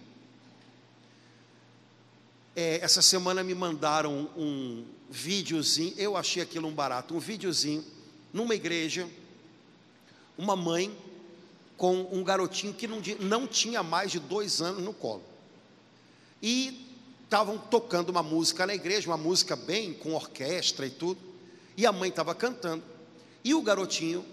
É, 2.54 2.78
essa 2.82 3.02
semana 3.02 3.44
me 3.44 3.54
mandaram 3.54 4.30
um 4.36 4.86
videozinho, 5.10 5.94
eu 5.98 6.16
achei 6.16 6.42
aquilo 6.42 6.66
um 6.66 6.72
barato, 6.72 7.14
um 7.14 7.18
videozinho, 7.18 7.84
numa 8.32 8.54
igreja, 8.54 9.06
uma 10.38 10.56
mãe 10.56 10.96
com 11.76 12.08
um 12.10 12.24
garotinho 12.24 12.72
que 12.72 12.86
não, 12.86 13.00
não 13.20 13.46
tinha 13.46 13.82
mais 13.82 14.10
de 14.10 14.18
dois 14.18 14.60
anos 14.60 14.82
no 14.82 14.92
colo. 14.92 15.22
E 16.42 16.86
estavam 17.24 17.58
tocando 17.58 18.10
uma 18.10 18.22
música 18.22 18.66
na 18.66 18.74
igreja, 18.74 19.10
uma 19.10 19.16
música 19.16 19.56
bem 19.56 19.92
com 19.92 20.14
orquestra 20.14 20.86
e 20.86 20.90
tudo, 20.90 21.20
e 21.76 21.84
a 21.84 21.92
mãe 21.92 22.08
estava 22.08 22.34
cantando, 22.34 22.82
e 23.44 23.52
o 23.54 23.62
garotinho, 23.62 24.24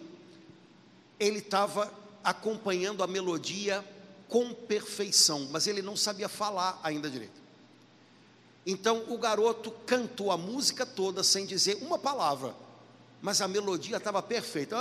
ele 1.19 1.39
estava 1.39 1.91
acompanhando 2.23 3.03
a 3.03 3.07
melodia 3.07 3.83
com 4.29 4.53
perfeição, 4.53 5.47
mas 5.51 5.67
ele 5.67 5.81
não 5.81 5.95
sabia 5.95 6.29
falar 6.29 6.79
ainda 6.83 7.09
direito. 7.09 7.41
Então 8.65 9.03
o 9.09 9.17
garoto 9.17 9.71
cantou 9.85 10.31
a 10.31 10.37
música 10.37 10.85
toda 10.85 11.23
sem 11.23 11.45
dizer 11.45 11.75
uma 11.81 11.99
palavra, 11.99 12.55
mas 13.23 13.39
a 13.39 13.47
melodia 13.47 13.95
estava 13.95 14.21
perfeita. 14.21 14.75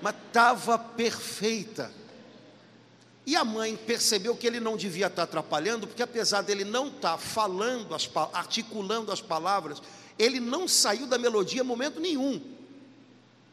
Mas 0.00 0.14
estava 0.26 0.78
perfeita. 0.78 1.92
E 3.26 3.36
a 3.36 3.44
mãe 3.44 3.76
percebeu 3.76 4.34
que 4.34 4.46
ele 4.46 4.60
não 4.60 4.78
devia 4.78 5.08
estar 5.08 5.24
atrapalhando, 5.24 5.86
porque 5.86 6.02
apesar 6.02 6.40
dele 6.40 6.64
não 6.64 6.88
estar 6.88 7.18
falando, 7.18 7.94
as, 7.94 8.10
articulando 8.32 9.12
as 9.12 9.20
palavras, 9.20 9.82
ele 10.18 10.40
não 10.40 10.66
saiu 10.66 11.06
da 11.06 11.18
melodia 11.18 11.60
em 11.60 11.64
momento 11.64 12.00
nenhum. 12.00 12.40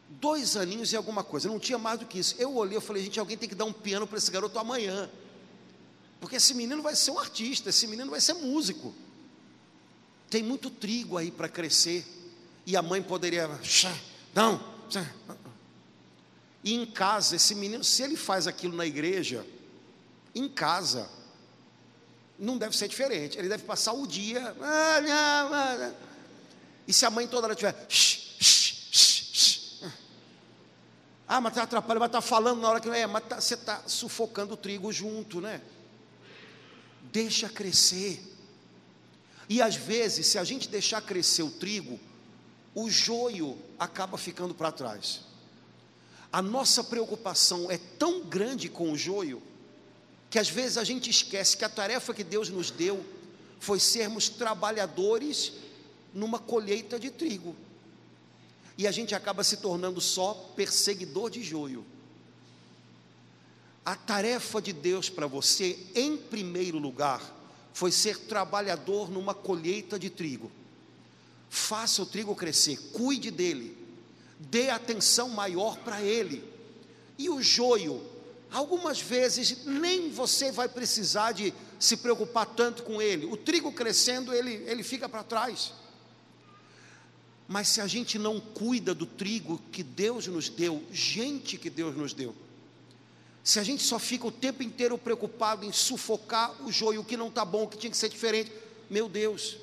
Dois 0.08 0.56
aninhos 0.56 0.90
e 0.90 0.96
alguma 0.96 1.22
coisa, 1.22 1.48
não 1.48 1.58
tinha 1.58 1.76
mais 1.76 1.98
do 1.98 2.06
que 2.06 2.18
isso. 2.18 2.34
Eu 2.38 2.56
olhei 2.56 2.78
e 2.78 2.80
falei, 2.80 3.02
gente, 3.02 3.20
alguém 3.20 3.36
tem 3.36 3.48
que 3.48 3.54
dar 3.54 3.66
um 3.66 3.74
piano 3.74 4.06
para 4.06 4.16
esse 4.16 4.30
garoto 4.30 4.58
amanhã 4.58 5.10
Porque 6.18 6.36
esse 6.36 6.54
menino 6.54 6.80
vai 6.80 6.96
ser 6.96 7.10
um 7.10 7.18
artista, 7.18 7.68
esse 7.68 7.86
menino 7.86 8.10
vai 8.10 8.22
ser 8.22 8.32
músico. 8.32 8.94
Tem 10.30 10.42
muito 10.42 10.70
trigo 10.70 11.18
aí 11.18 11.30
para 11.30 11.46
crescer. 11.46 12.21
E 12.64 12.76
a 12.76 12.82
mãe 12.82 13.02
poderia, 13.02 13.48
não, 14.34 14.72
e 16.64 16.74
em 16.74 16.86
casa, 16.86 17.36
esse 17.36 17.54
menino, 17.54 17.82
se 17.82 18.02
ele 18.02 18.16
faz 18.16 18.46
aquilo 18.46 18.76
na 18.76 18.86
igreja, 18.86 19.44
em 20.34 20.48
casa, 20.48 21.08
não 22.38 22.56
deve 22.56 22.76
ser 22.76 22.88
diferente. 22.88 23.36
Ele 23.36 23.48
deve 23.48 23.64
passar 23.64 23.92
o 23.92 24.06
dia. 24.06 24.54
E 26.86 26.92
se 26.92 27.04
a 27.04 27.10
mãe 27.10 27.26
toda 27.26 27.48
hora 27.48 27.54
tiver. 27.56 27.74
Ah, 31.26 31.40
mas 31.40 31.52
está 31.52 31.62
atrapalhando, 31.62 32.00
mas 32.00 32.08
está 32.08 32.20
falando 32.20 32.60
na 32.60 32.68
hora 32.68 32.80
que 32.80 32.88
não 32.88 32.94
é, 32.94 33.06
mas 33.06 33.24
tá, 33.24 33.40
você 33.40 33.54
está 33.54 33.82
sufocando 33.86 34.54
o 34.54 34.56
trigo 34.56 34.92
junto, 34.92 35.40
né? 35.40 35.62
Deixa 37.10 37.48
crescer. 37.48 38.22
E 39.48 39.62
às 39.62 39.74
vezes, 39.74 40.26
se 40.26 40.38
a 40.38 40.44
gente 40.44 40.68
deixar 40.68 41.00
crescer 41.00 41.42
o 41.42 41.50
trigo, 41.50 41.98
o 42.74 42.88
joio 42.88 43.58
acaba 43.78 44.16
ficando 44.16 44.54
para 44.54 44.72
trás. 44.72 45.20
A 46.32 46.40
nossa 46.40 46.82
preocupação 46.82 47.70
é 47.70 47.78
tão 47.98 48.24
grande 48.24 48.68
com 48.68 48.90
o 48.90 48.96
joio, 48.96 49.42
que 50.30 50.38
às 50.38 50.48
vezes 50.48 50.78
a 50.78 50.84
gente 50.84 51.10
esquece 51.10 51.56
que 51.56 51.64
a 51.64 51.68
tarefa 51.68 52.14
que 52.14 52.24
Deus 52.24 52.48
nos 52.48 52.70
deu 52.70 53.04
foi 53.60 53.78
sermos 53.78 54.28
trabalhadores 54.30 55.52
numa 56.14 56.38
colheita 56.38 56.98
de 56.98 57.10
trigo. 57.10 57.54
E 58.78 58.86
a 58.86 58.90
gente 58.90 59.14
acaba 59.14 59.44
se 59.44 59.58
tornando 59.58 60.00
só 60.00 60.32
perseguidor 60.56 61.30
de 61.30 61.42
joio. 61.42 61.84
A 63.84 63.94
tarefa 63.94 64.62
de 64.62 64.72
Deus 64.72 65.10
para 65.10 65.26
você, 65.26 65.78
em 65.94 66.16
primeiro 66.16 66.78
lugar, 66.78 67.20
foi 67.74 67.92
ser 67.92 68.16
trabalhador 68.18 69.10
numa 69.10 69.34
colheita 69.34 69.98
de 69.98 70.08
trigo. 70.08 70.50
Faça 71.54 72.00
o 72.00 72.06
trigo 72.06 72.34
crescer, 72.34 72.78
cuide 72.94 73.30
dele, 73.30 73.76
dê 74.38 74.70
atenção 74.70 75.28
maior 75.28 75.76
para 75.76 76.00
ele. 76.00 76.42
E 77.18 77.28
o 77.28 77.42
joio, 77.42 78.02
algumas 78.50 79.02
vezes 79.02 79.66
nem 79.66 80.10
você 80.10 80.50
vai 80.50 80.66
precisar 80.66 81.32
de 81.32 81.52
se 81.78 81.98
preocupar 81.98 82.46
tanto 82.46 82.82
com 82.82 83.02
ele. 83.02 83.26
O 83.26 83.36
trigo 83.36 83.70
crescendo, 83.70 84.32
ele, 84.32 84.64
ele 84.66 84.82
fica 84.82 85.06
para 85.10 85.22
trás. 85.22 85.74
Mas 87.46 87.68
se 87.68 87.82
a 87.82 87.86
gente 87.86 88.18
não 88.18 88.40
cuida 88.40 88.94
do 88.94 89.04
trigo 89.04 89.60
que 89.70 89.82
Deus 89.82 90.26
nos 90.28 90.48
deu, 90.48 90.82
gente 90.90 91.58
que 91.58 91.68
Deus 91.68 91.94
nos 91.94 92.14
deu, 92.14 92.34
se 93.44 93.58
a 93.58 93.62
gente 93.62 93.82
só 93.82 93.98
fica 93.98 94.26
o 94.26 94.32
tempo 94.32 94.62
inteiro 94.62 94.96
preocupado 94.96 95.66
em 95.66 95.72
sufocar 95.72 96.64
o 96.64 96.72
joio, 96.72 97.02
o 97.02 97.04
que 97.04 97.14
não 97.14 97.28
está 97.28 97.44
bom, 97.44 97.64
o 97.64 97.68
que 97.68 97.76
tinha 97.76 97.90
que 97.90 97.96
ser 97.98 98.08
diferente, 98.08 98.50
meu 98.88 99.06
Deus, 99.06 99.58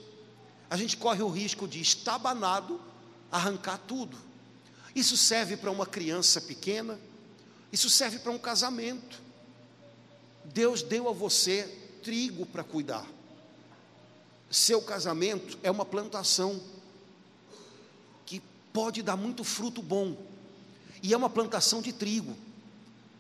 a 0.70 0.78
gente 0.78 0.98
corre 0.98 1.24
o 1.24 1.30
risco 1.30 1.68
de 1.68 1.82
estabanado 1.82 2.80
arrancar 3.32 3.78
tudo. 3.88 4.18
Isso 4.96 5.16
serve 5.18 5.58
para 5.58 5.72
uma 5.72 5.86
criança 5.86 6.42
pequena, 6.42 7.00
isso 7.72 7.90
serve 7.90 8.20
para 8.20 8.32
um 8.32 8.38
casamento. 8.38 9.22
Deus 10.46 10.82
deu 10.82 11.08
a 11.08 11.14
você 11.14 11.64
trigo 12.04 12.46
para 12.46 12.64
cuidar. 12.64 13.06
Seu 14.50 14.82
casamento 14.82 15.58
é 15.62 15.70
uma 15.70 15.86
plantação 15.86 16.60
que 18.26 18.42
pode 18.74 19.02
dar 19.04 19.16
muito 19.16 19.44
fruto 19.44 19.82
bom, 19.82 20.18
e 21.02 21.14
é 21.14 21.18
uma 21.18 21.30
plantação 21.30 21.82
de 21.82 21.94
trigo. 21.94 22.36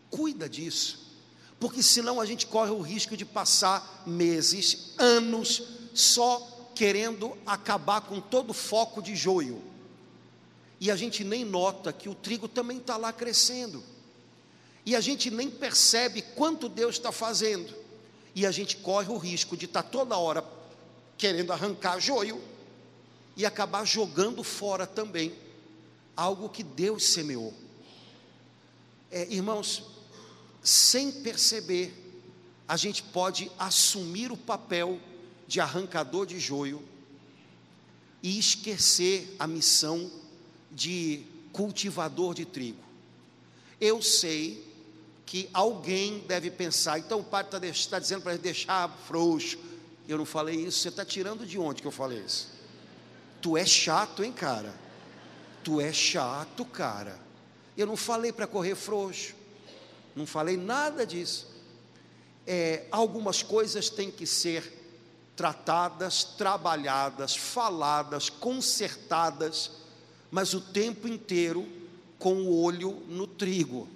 Cuida 0.10 0.50
disso, 0.50 1.08
porque 1.60 1.84
senão 1.84 2.20
a 2.20 2.26
gente 2.26 2.48
corre 2.48 2.72
o 2.72 2.82
risco 2.82 3.16
de 3.16 3.26
passar 3.26 4.04
meses, 4.08 4.94
anos, 4.98 5.64
só 5.94 6.59
querendo 6.80 7.38
acabar 7.46 8.00
com 8.00 8.22
todo 8.22 8.52
o 8.52 8.54
foco 8.54 9.02
de 9.02 9.14
joio. 9.14 9.62
E 10.80 10.90
a 10.90 10.96
gente 10.96 11.26
nem 11.26 11.44
nota 11.44 11.92
que 11.92 12.08
o 12.08 12.16
trigo 12.16 12.48
também 12.48 12.78
está 12.78 12.96
lá 12.96 13.12
crescendo. 13.12 13.84
E 14.86 14.96
a 14.96 15.02
gente 15.02 15.30
nem 15.30 15.52
percebe 15.52 16.22
quanto 16.22 16.70
Deus 16.70 16.96
está 16.96 17.12
fazendo. 17.12 17.76
E 18.34 18.46
a 18.46 18.52
gente 18.52 18.78
corre 18.78 19.12
o 19.12 19.18
risco 19.18 19.58
de 19.58 19.66
estar 19.66 19.84
tá 19.84 19.90
toda 19.90 20.18
hora 20.18 20.42
querendo 21.18 21.52
arrancar 21.52 22.00
joio 22.00 22.42
e 23.36 23.46
acabar 23.46 23.84
jogando 23.84 24.42
fora 24.42 24.88
também 24.88 25.36
algo 26.16 26.48
que 26.48 26.64
Deus 26.64 27.08
semeou. 27.08 27.54
É, 29.12 29.28
irmãos, 29.30 29.84
sem 30.64 31.12
perceber, 31.12 31.94
a 32.66 32.78
gente 32.78 33.04
pode 33.04 33.52
assumir 33.60 34.32
o 34.32 34.38
papel 34.38 34.98
de 35.50 35.60
arrancador 35.60 36.28
de 36.28 36.40
joio 36.40 36.80
e 38.22 38.38
esquecer 38.38 39.36
a 39.40 39.48
missão 39.48 40.12
de 40.72 41.24
cultivador 41.52 42.36
de 42.36 42.46
trigo. 42.46 42.84
Eu 43.82 44.00
sei 44.00 44.64
que 45.26 45.50
alguém 45.52 46.20
deve 46.28 46.52
pensar, 46.52 47.00
então 47.00 47.22
o 47.22 47.24
pai 47.24 47.42
está 47.42 47.60
tá 47.60 48.00
dizendo 48.00 48.22
para 48.22 48.38
deixar 48.38 48.96
frouxo. 49.08 49.58
Eu 50.08 50.20
não 50.20 50.26
falei 50.26 50.56
isso, 50.56 50.82
você 50.82 50.90
está 50.90 51.04
tirando 51.04 51.48
de 51.48 51.58
onde 51.58 51.82
que 51.82 51.88
eu 51.88 51.92
falei 51.92 52.20
isso? 52.20 52.50
Tu 53.42 53.58
é 53.58 53.66
chato, 53.66 54.24
hein, 54.24 54.32
cara? 54.32 54.72
Tu 55.64 55.82
é 55.82 55.92
chato, 55.92 56.64
cara. 56.64 57.20
Eu 57.76 57.88
não 57.88 57.98
falei 57.98 58.32
para 58.32 58.46
correr 58.46 58.76
frouxo, 58.76 59.34
não 60.16 60.28
falei 60.28 60.58
nada 60.58 61.08
disso. 61.08 61.48
É, 62.46 62.86
algumas 62.92 63.42
coisas 63.42 63.90
têm 63.90 64.12
que 64.12 64.28
ser 64.28 64.79
tratadas, 65.40 66.26
trabalhadas, 66.26 67.34
faladas, 67.34 68.30
consertadas, 68.30 69.72
mas 70.30 70.54
o 70.54 70.60
tempo 70.60 71.08
inteiro 71.08 71.66
com 72.18 72.42
o 72.42 72.62
olho 72.62 73.02
no 73.08 73.26
trigo. 73.26 73.88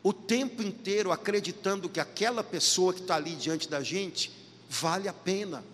O 0.00 0.12
tempo 0.12 0.62
inteiro 0.62 1.10
acreditando 1.10 1.88
que 1.88 1.98
aquela 1.98 2.44
pessoa 2.44 2.94
que 2.94 3.00
está 3.00 3.16
ali 3.16 3.34
diante 3.34 3.68
da 3.68 3.82
gente 3.82 4.30
vale 4.70 5.08
a 5.08 5.12
pena, 5.12 5.64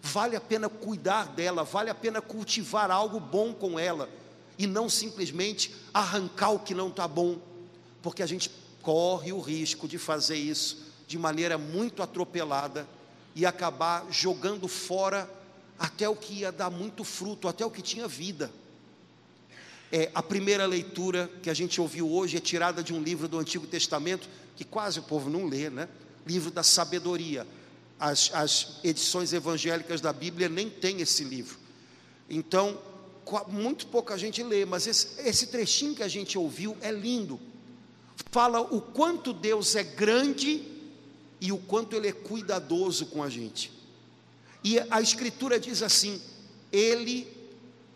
vale 0.00 0.36
a 0.36 0.40
pena 0.40 0.68
cuidar 0.68 1.26
dela, 1.26 1.64
vale 1.64 1.90
a 1.90 1.94
pena 1.94 2.20
cultivar 2.20 2.88
algo 2.88 3.18
bom 3.18 3.52
com 3.52 3.80
ela 3.80 4.08
e 4.56 4.64
não 4.64 4.88
simplesmente 4.88 5.74
arrancar 5.92 6.50
o 6.50 6.60
que 6.60 6.72
não 6.72 6.86
está 6.86 7.08
bom, 7.08 7.36
porque 8.00 8.22
a 8.22 8.26
gente 8.26 8.48
corre 8.80 9.32
o 9.32 9.40
risco 9.40 9.88
de 9.88 9.98
fazer 9.98 10.36
isso 10.36 10.86
de 11.08 11.18
maneira 11.18 11.58
muito 11.58 12.00
atropelada 12.00 12.86
e 13.34 13.46
acabar 13.46 14.06
jogando 14.10 14.66
fora 14.68 15.28
até 15.78 16.08
o 16.08 16.16
que 16.16 16.40
ia 16.40 16.52
dar 16.52 16.70
muito 16.70 17.04
fruto, 17.04 17.48
até 17.48 17.64
o 17.64 17.70
que 17.70 17.80
tinha 17.80 18.06
vida. 18.06 18.50
É, 19.92 20.10
a 20.14 20.22
primeira 20.22 20.66
leitura 20.66 21.30
que 21.42 21.50
a 21.50 21.54
gente 21.54 21.80
ouviu 21.80 22.10
hoje 22.10 22.36
é 22.36 22.40
tirada 22.40 22.82
de 22.82 22.92
um 22.92 23.02
livro 23.02 23.26
do 23.26 23.38
Antigo 23.38 23.66
Testamento, 23.66 24.28
que 24.54 24.64
quase 24.64 25.00
o 25.00 25.02
povo 25.02 25.28
não 25.28 25.46
lê, 25.46 25.70
né? 25.70 25.88
Livro 26.26 26.50
da 26.50 26.62
sabedoria. 26.62 27.46
As, 27.98 28.30
as 28.32 28.76
edições 28.84 29.32
evangélicas 29.32 30.00
da 30.00 30.12
Bíblia 30.12 30.48
nem 30.48 30.70
tem 30.70 31.00
esse 31.00 31.24
livro. 31.24 31.58
Então, 32.28 32.78
muito 33.48 33.86
pouca 33.86 34.16
gente 34.16 34.42
lê, 34.42 34.64
mas 34.64 34.86
esse, 34.86 35.20
esse 35.20 35.46
trechinho 35.48 35.94
que 35.94 36.02
a 36.02 36.08
gente 36.08 36.38
ouviu 36.38 36.76
é 36.80 36.92
lindo. 36.92 37.40
Fala 38.30 38.60
o 38.60 38.80
quanto 38.80 39.32
Deus 39.32 39.74
é 39.74 39.82
grande 39.82 40.62
e 41.40 41.50
o 41.52 41.58
quanto 41.58 41.96
Ele 41.96 42.08
é 42.08 42.12
cuidadoso 42.12 43.06
com 43.06 43.22
a 43.22 43.30
gente. 43.30 43.72
E 44.62 44.78
a 44.90 45.00
Escritura 45.00 45.58
diz 45.58 45.82
assim: 45.82 46.20
Ele 46.70 47.26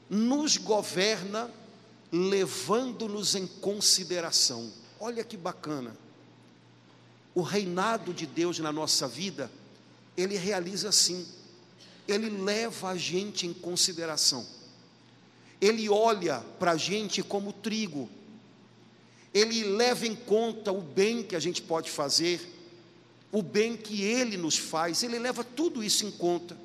nos 0.08 0.56
governa 0.56 1.50
levando-nos 2.10 3.34
em 3.34 3.46
consideração. 3.46 4.72
Olha 4.98 5.24
que 5.24 5.36
bacana. 5.36 5.96
O 7.34 7.42
reinado 7.42 8.14
de 8.14 8.26
Deus 8.26 8.58
na 8.60 8.72
nossa 8.72 9.08
vida, 9.08 9.50
Ele 10.16 10.36
realiza 10.36 10.88
assim. 10.88 11.26
Ele 12.06 12.30
leva 12.30 12.90
a 12.90 12.96
gente 12.96 13.46
em 13.46 13.52
consideração. 13.52 14.46
Ele 15.60 15.88
olha 15.88 16.40
para 16.58 16.72
a 16.72 16.76
gente 16.76 17.22
como 17.22 17.52
trigo. 17.52 18.08
Ele 19.32 19.64
leva 19.64 20.06
em 20.06 20.14
conta 20.14 20.70
o 20.70 20.80
bem 20.80 21.22
que 21.22 21.34
a 21.34 21.40
gente 21.40 21.60
pode 21.60 21.90
fazer 21.90 22.53
o 23.34 23.42
bem 23.42 23.76
que 23.76 24.04
Ele 24.04 24.36
nos 24.36 24.56
faz, 24.56 25.02
Ele 25.02 25.18
leva 25.18 25.42
tudo 25.42 25.82
isso 25.82 26.06
em 26.06 26.10
conta. 26.12 26.56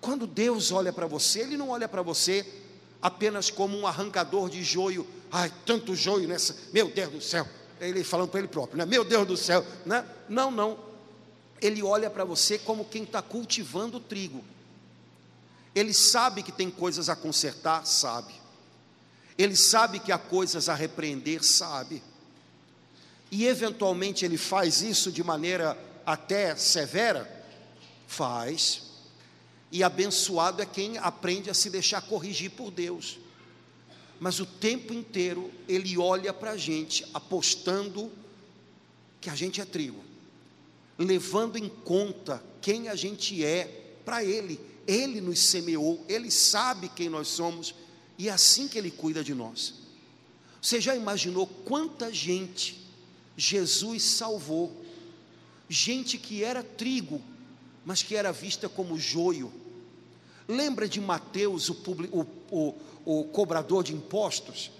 Quando 0.00 0.26
Deus 0.26 0.72
olha 0.72 0.92
para 0.92 1.06
você, 1.06 1.38
Ele 1.38 1.56
não 1.56 1.70
olha 1.70 1.86
para 1.88 2.02
você 2.02 2.44
apenas 3.00 3.48
como 3.48 3.78
um 3.78 3.86
arrancador 3.86 4.50
de 4.50 4.60
joio, 4.64 5.06
ai, 5.30 5.52
tanto 5.64 5.94
joio 5.94 6.26
nessa, 6.26 6.56
meu 6.72 6.90
Deus 6.90 7.12
do 7.12 7.20
céu, 7.20 7.46
Ele 7.80 8.02
falando 8.02 8.28
para 8.28 8.40
Ele 8.40 8.48
próprio, 8.48 8.76
né? 8.76 8.84
meu 8.84 9.04
Deus 9.04 9.24
do 9.24 9.36
céu, 9.36 9.64
né? 9.86 10.04
não, 10.28 10.50
não, 10.50 10.76
Ele 11.62 11.80
olha 11.80 12.10
para 12.10 12.24
você 12.24 12.58
como 12.58 12.84
quem 12.84 13.04
está 13.04 13.22
cultivando 13.22 14.00
trigo, 14.00 14.42
Ele 15.76 15.94
sabe 15.94 16.42
que 16.42 16.50
tem 16.50 16.72
coisas 16.72 17.08
a 17.08 17.14
consertar, 17.14 17.86
sabe, 17.86 18.34
Ele 19.38 19.54
sabe 19.54 20.00
que 20.00 20.10
há 20.10 20.18
coisas 20.18 20.68
a 20.68 20.74
repreender, 20.74 21.44
sabe, 21.44 22.02
e 23.30 23.46
eventualmente 23.46 24.24
ele 24.24 24.38
faz 24.38 24.82
isso 24.82 25.12
de 25.12 25.22
maneira 25.22 25.76
até 26.04 26.56
severa? 26.56 27.28
Faz. 28.06 28.82
E 29.70 29.82
abençoado 29.82 30.62
é 30.62 30.66
quem 30.66 30.96
aprende 30.98 31.50
a 31.50 31.54
se 31.54 31.68
deixar 31.68 32.00
corrigir 32.02 32.50
por 32.52 32.70
Deus. 32.70 33.18
Mas 34.18 34.40
o 34.40 34.46
tempo 34.46 34.92
inteiro 34.92 35.50
ele 35.68 35.98
olha 35.98 36.32
para 36.32 36.52
a 36.52 36.56
gente, 36.56 37.04
apostando 37.12 38.10
que 39.20 39.28
a 39.28 39.34
gente 39.34 39.60
é 39.60 39.64
trigo, 39.64 40.02
levando 40.98 41.56
em 41.56 41.68
conta 41.68 42.42
quem 42.60 42.88
a 42.88 42.94
gente 42.94 43.44
é 43.44 43.64
para 44.04 44.24
Ele. 44.24 44.58
Ele 44.86 45.20
nos 45.20 45.38
semeou, 45.38 46.04
Ele 46.08 46.30
sabe 46.30 46.88
quem 46.88 47.08
nós 47.08 47.28
somos 47.28 47.74
e 48.16 48.28
é 48.28 48.32
assim 48.32 48.66
que 48.66 48.78
Ele 48.78 48.90
cuida 48.90 49.22
de 49.22 49.34
nós. 49.34 49.74
Você 50.60 50.80
já 50.80 50.96
imaginou 50.96 51.46
quanta 51.46 52.12
gente 52.12 52.77
Jesus 53.38 54.02
salvou? 54.02 54.84
Gente 55.68 56.18
que 56.18 56.42
era 56.42 56.60
trigo, 56.60 57.22
mas 57.84 58.02
que 58.02 58.16
era 58.16 58.32
vista 58.32 58.68
como 58.68 58.98
joio. 58.98 59.52
Lembra 60.48 60.88
de 60.88 61.00
Mateus, 61.00 61.68
o, 61.68 61.76
o, 62.10 62.26
o, 62.50 62.74
o 63.04 63.24
cobrador 63.26 63.84
de 63.84 63.94
impostos? 63.94 64.72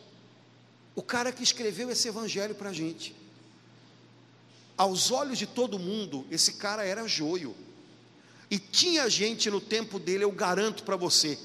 O 0.96 1.02
cara 1.02 1.30
que 1.30 1.44
escreveu 1.44 1.88
esse 1.88 2.08
evangelho 2.08 2.56
para 2.56 2.70
a 2.70 2.72
gente. 2.72 3.14
Aos 4.76 5.12
olhos 5.12 5.38
de 5.38 5.46
todo 5.46 5.78
mundo, 5.78 6.26
esse 6.28 6.54
cara 6.54 6.84
era 6.84 7.06
joio. 7.06 7.54
E 8.50 8.58
tinha 8.58 9.08
gente 9.08 9.48
no 9.48 9.60
tempo 9.60 10.00
dele, 10.00 10.24
eu 10.24 10.32
garanto 10.32 10.82
para 10.82 10.96
você, 10.96 11.38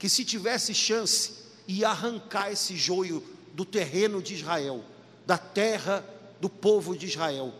que 0.00 0.08
se 0.08 0.24
tivesse 0.24 0.74
chance, 0.74 1.32
ia 1.68 1.90
arrancar 1.90 2.50
esse 2.50 2.76
joio 2.76 3.22
do 3.54 3.64
terreno 3.64 4.20
de 4.20 4.34
Israel, 4.34 4.84
da 5.24 5.38
terra 5.38 6.04
do 6.46 6.50
povo 6.50 6.96
de 6.96 7.06
Israel. 7.06 7.52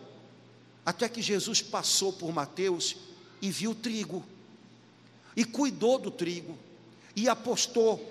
Até 0.85 1.09
que 1.09 1.21
Jesus 1.21 1.61
passou 1.61 2.13
por 2.13 2.31
Mateus 2.31 2.95
e 3.41 3.51
viu 3.51 3.75
trigo, 3.75 4.23
e 5.35 5.43
cuidou 5.43 5.99
do 5.99 6.09
trigo, 6.09 6.57
e 7.13 7.27
apostou 7.27 8.01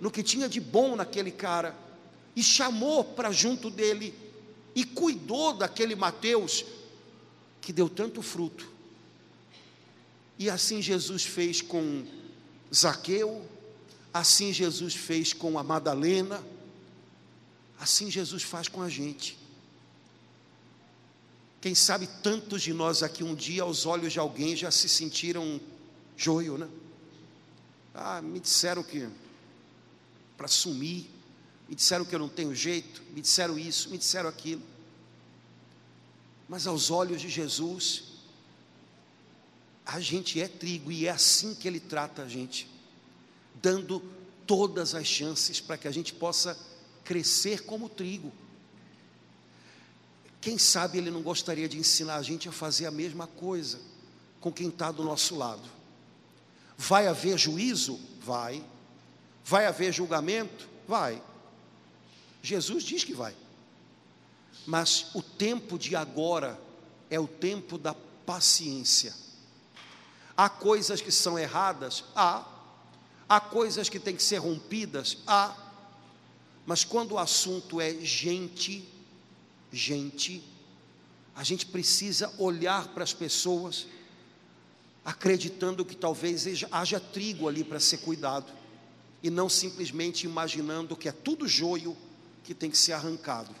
no 0.00 0.08
que 0.08 0.22
tinha 0.22 0.48
de 0.48 0.60
bom 0.60 0.94
naquele 0.94 1.32
cara, 1.32 1.76
e 2.36 2.44
chamou 2.44 3.02
para 3.02 3.32
junto 3.32 3.70
dele, 3.70 4.14
e 4.72 4.84
cuidou 4.84 5.52
daquele 5.52 5.96
Mateus 5.96 6.64
que 7.60 7.72
deu 7.72 7.88
tanto 7.88 8.22
fruto. 8.22 8.70
E 10.38 10.48
assim 10.48 10.80
Jesus 10.80 11.24
fez 11.24 11.60
com 11.60 12.06
Zaqueu, 12.72 13.44
assim 14.14 14.52
Jesus 14.52 14.94
fez 14.94 15.32
com 15.32 15.58
a 15.58 15.64
Madalena, 15.64 16.40
assim 17.80 18.08
Jesus 18.08 18.44
faz 18.44 18.68
com 18.68 18.80
a 18.80 18.88
gente. 18.88 19.39
Quem 21.60 21.74
sabe 21.74 22.06
tantos 22.22 22.62
de 22.62 22.72
nós 22.72 23.02
aqui 23.02 23.22
um 23.22 23.34
dia, 23.34 23.62
aos 23.62 23.84
olhos 23.84 24.12
de 24.12 24.18
alguém, 24.18 24.56
já 24.56 24.70
se 24.70 24.88
sentiram 24.88 25.60
joio, 26.16 26.56
né? 26.56 26.68
Ah, 27.94 28.22
me 28.22 28.40
disseram 28.40 28.82
que 28.82 29.08
para 30.36 30.48
sumir, 30.48 31.10
me 31.68 31.74
disseram 31.74 32.04
que 32.04 32.14
eu 32.14 32.18
não 32.18 32.28
tenho 32.28 32.54
jeito, 32.54 33.02
me 33.12 33.20
disseram 33.20 33.58
isso, 33.58 33.90
me 33.90 33.98
disseram 33.98 34.28
aquilo. 34.28 34.62
Mas 36.48 36.66
aos 36.66 36.90
olhos 36.90 37.20
de 37.20 37.28
Jesus, 37.28 38.04
a 39.84 40.00
gente 40.00 40.40
é 40.40 40.48
trigo 40.48 40.90
e 40.90 41.06
é 41.06 41.10
assim 41.10 41.54
que 41.54 41.68
Ele 41.68 41.78
trata 41.78 42.22
a 42.22 42.28
gente, 42.28 42.68
dando 43.60 44.02
todas 44.46 44.94
as 44.94 45.06
chances 45.06 45.60
para 45.60 45.76
que 45.76 45.86
a 45.86 45.92
gente 45.92 46.14
possa 46.14 46.58
crescer 47.04 47.64
como 47.64 47.88
trigo. 47.88 48.32
Quem 50.40 50.58
sabe 50.58 50.98
Ele 50.98 51.10
não 51.10 51.22
gostaria 51.22 51.68
de 51.68 51.78
ensinar 51.78 52.16
a 52.16 52.22
gente 52.22 52.48
a 52.48 52.52
fazer 52.52 52.86
a 52.86 52.90
mesma 52.90 53.26
coisa 53.26 53.80
com 54.40 54.50
quem 54.50 54.68
está 54.68 54.90
do 54.90 55.04
nosso 55.04 55.36
lado. 55.36 55.68
Vai 56.76 57.06
haver 57.06 57.38
juízo? 57.38 58.00
Vai. 58.22 58.64
Vai 59.44 59.66
haver 59.66 59.92
julgamento? 59.92 60.68
Vai. 60.88 61.22
Jesus 62.42 62.84
diz 62.84 63.04
que 63.04 63.12
vai. 63.12 63.34
Mas 64.66 65.14
o 65.14 65.22
tempo 65.22 65.78
de 65.78 65.94
agora 65.94 66.58
é 67.10 67.20
o 67.20 67.26
tempo 67.26 67.76
da 67.76 67.94
paciência 68.24 69.14
Há 70.40 70.48
coisas 70.48 71.02
que 71.02 71.12
são 71.12 71.38
erradas? 71.38 72.02
Há. 72.16 72.42
Há 73.28 73.40
coisas 73.40 73.90
que 73.90 74.00
têm 74.00 74.16
que 74.16 74.22
ser 74.22 74.38
rompidas? 74.38 75.18
Há. 75.26 75.54
Mas 76.64 76.82
quando 76.82 77.12
o 77.12 77.18
assunto 77.18 77.78
é 77.78 77.92
gente, 78.00 78.88
gente, 79.72 80.42
a 81.34 81.44
gente 81.44 81.66
precisa 81.66 82.32
olhar 82.38 82.88
para 82.88 83.04
as 83.04 83.12
pessoas, 83.12 83.86
acreditando 85.04 85.84
que 85.84 85.96
talvez 85.96 86.46
haja 86.70 87.00
trigo 87.00 87.48
ali 87.48 87.64
para 87.64 87.80
ser 87.80 87.98
cuidado, 87.98 88.52
e 89.22 89.30
não 89.30 89.48
simplesmente 89.48 90.24
imaginando 90.24 90.96
que 90.96 91.08
é 91.08 91.12
tudo 91.12 91.46
joio 91.46 91.96
que 92.42 92.54
tem 92.54 92.70
que 92.70 92.78
ser 92.78 92.92
arrancado. 92.92 93.54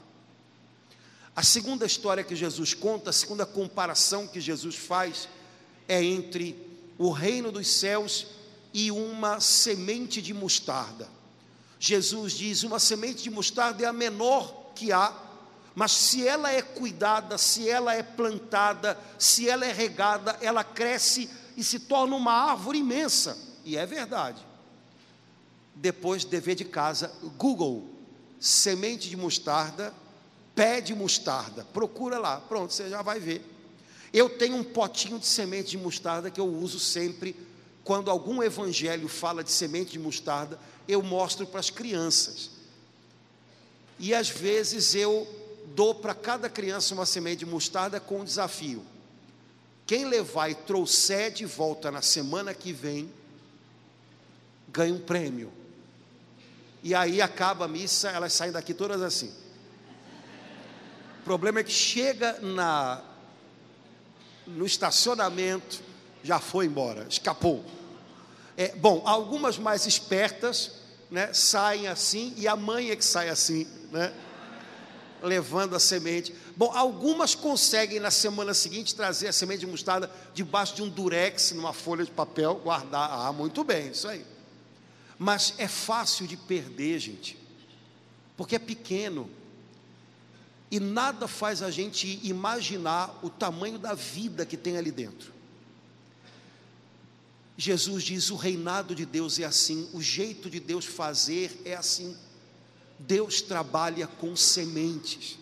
A 1.34 1.42
segunda 1.42 1.86
história 1.86 2.24
que 2.24 2.34
Jesus 2.34 2.74
conta, 2.74 3.10
a 3.10 3.12
segunda 3.12 3.46
comparação 3.46 4.26
que 4.26 4.40
Jesus 4.40 4.74
faz, 4.74 5.28
é 5.86 6.02
entre 6.02 6.56
o 6.98 7.10
reino 7.10 7.50
dos 7.50 7.66
céus 7.68 8.26
e 8.74 8.90
uma 8.90 9.40
semente 9.40 10.20
de 10.20 10.34
mostarda. 10.34 11.08
Jesus 11.78 12.34
diz: 12.34 12.62
uma 12.62 12.78
semente 12.78 13.22
de 13.22 13.30
mostarda 13.30 13.82
é 13.84 13.86
a 13.86 13.92
menor 13.92 14.72
que 14.74 14.92
há, 14.92 15.08
mas 15.80 15.92
se 15.92 16.28
ela 16.28 16.52
é 16.52 16.60
cuidada, 16.60 17.38
se 17.38 17.66
ela 17.66 17.94
é 17.94 18.02
plantada, 18.02 18.98
se 19.18 19.48
ela 19.48 19.64
é 19.64 19.72
regada, 19.72 20.36
ela 20.42 20.62
cresce 20.62 21.30
e 21.56 21.64
se 21.64 21.78
torna 21.78 22.14
uma 22.16 22.34
árvore 22.34 22.80
imensa. 22.80 23.38
E 23.64 23.78
é 23.78 23.86
verdade. 23.86 24.46
Depois, 25.74 26.22
dever 26.22 26.54
de 26.54 26.66
casa, 26.66 27.10
Google, 27.38 27.88
semente 28.38 29.08
de 29.08 29.16
mostarda, 29.16 29.94
pé 30.54 30.82
de 30.82 30.94
mostarda. 30.94 31.64
Procura 31.72 32.18
lá, 32.18 32.42
pronto, 32.42 32.74
você 32.74 32.90
já 32.90 33.00
vai 33.00 33.18
ver. 33.18 33.42
Eu 34.12 34.28
tenho 34.28 34.56
um 34.56 34.64
potinho 34.64 35.18
de 35.18 35.26
semente 35.26 35.70
de 35.70 35.78
mostarda 35.78 36.30
que 36.30 36.42
eu 36.42 36.46
uso 36.46 36.78
sempre. 36.78 37.34
Quando 37.82 38.10
algum 38.10 38.42
evangelho 38.42 39.08
fala 39.08 39.42
de 39.42 39.50
semente 39.50 39.92
de 39.92 39.98
mostarda, 39.98 40.58
eu 40.86 41.02
mostro 41.02 41.46
para 41.46 41.60
as 41.60 41.70
crianças. 41.70 42.50
E 43.98 44.12
às 44.12 44.28
vezes 44.28 44.94
eu 44.94 45.39
dou 45.74 45.94
para 45.94 46.14
cada 46.14 46.48
criança 46.48 46.94
uma 46.94 47.06
semente 47.06 47.38
de 47.38 47.46
mostarda 47.46 48.00
com 48.00 48.20
um 48.20 48.24
desafio. 48.24 48.84
Quem 49.86 50.04
levar 50.04 50.48
e 50.48 50.54
trouxer 50.54 51.32
de 51.32 51.44
volta 51.44 51.90
na 51.90 52.02
semana 52.02 52.54
que 52.54 52.72
vem, 52.72 53.12
ganha 54.68 54.94
um 54.94 55.00
prêmio. 55.00 55.52
E 56.82 56.94
aí 56.94 57.20
acaba 57.20 57.64
a 57.64 57.68
missa, 57.68 58.08
elas 58.08 58.32
saem 58.32 58.52
daqui 58.52 58.72
todas 58.72 59.02
assim. 59.02 59.32
O 61.20 61.22
problema 61.24 61.60
é 61.60 61.64
que 61.64 61.72
chega 61.72 62.38
na 62.40 63.02
no 64.46 64.66
estacionamento, 64.66 65.80
já 66.22 66.40
foi 66.40 66.66
embora, 66.66 67.06
escapou. 67.08 67.64
É, 68.56 68.74
bom, 68.74 69.02
algumas 69.04 69.58
mais 69.58 69.86
espertas 69.86 70.72
né, 71.10 71.32
saem 71.32 71.86
assim, 71.86 72.34
e 72.36 72.48
a 72.48 72.56
mãe 72.56 72.90
é 72.90 72.96
que 72.96 73.04
sai 73.04 73.28
assim, 73.28 73.66
né, 73.92 74.12
levando 75.22 75.74
a 75.74 75.80
semente. 75.80 76.34
Bom, 76.56 76.70
algumas 76.74 77.34
conseguem 77.34 78.00
na 78.00 78.10
semana 78.10 78.54
seguinte 78.54 78.94
trazer 78.94 79.28
a 79.28 79.32
semente 79.32 79.60
de 79.60 79.66
mostarda 79.66 80.10
debaixo 80.34 80.74
de 80.74 80.82
um 80.82 80.88
durex, 80.88 81.52
numa 81.52 81.72
folha 81.72 82.04
de 82.04 82.10
papel, 82.10 82.56
guardar. 82.56 83.10
Ah, 83.10 83.32
muito 83.32 83.64
bem, 83.64 83.90
isso 83.90 84.08
aí. 84.08 84.24
Mas 85.18 85.54
é 85.58 85.68
fácil 85.68 86.26
de 86.26 86.36
perder, 86.36 86.98
gente, 86.98 87.36
porque 88.36 88.56
é 88.56 88.58
pequeno. 88.58 89.28
E 90.70 90.78
nada 90.78 91.26
faz 91.26 91.62
a 91.62 91.70
gente 91.70 92.20
imaginar 92.22 93.18
o 93.22 93.28
tamanho 93.28 93.78
da 93.78 93.92
vida 93.92 94.46
que 94.46 94.56
tem 94.56 94.76
ali 94.76 94.90
dentro. 94.90 95.32
Jesus 97.60 98.04
diz: 98.04 98.30
o 98.30 98.36
reinado 98.36 98.94
de 98.94 99.04
Deus 99.04 99.38
é 99.38 99.44
assim, 99.44 99.88
o 99.92 100.00
jeito 100.00 100.48
de 100.48 100.58
Deus 100.58 100.86
fazer 100.86 101.60
é 101.64 101.74
assim. 101.74 102.16
Deus 103.00 103.40
trabalha 103.42 104.06
com 104.06 104.36
sementes, 104.36 105.38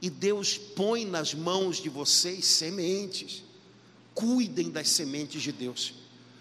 e 0.00 0.08
Deus 0.08 0.56
põe 0.56 1.04
nas 1.04 1.34
mãos 1.34 1.78
de 1.78 1.88
vocês 1.88 2.44
sementes. 2.44 3.42
Cuidem 4.14 4.70
das 4.70 4.88
sementes 4.88 5.42
de 5.42 5.52
Deus, 5.52 5.94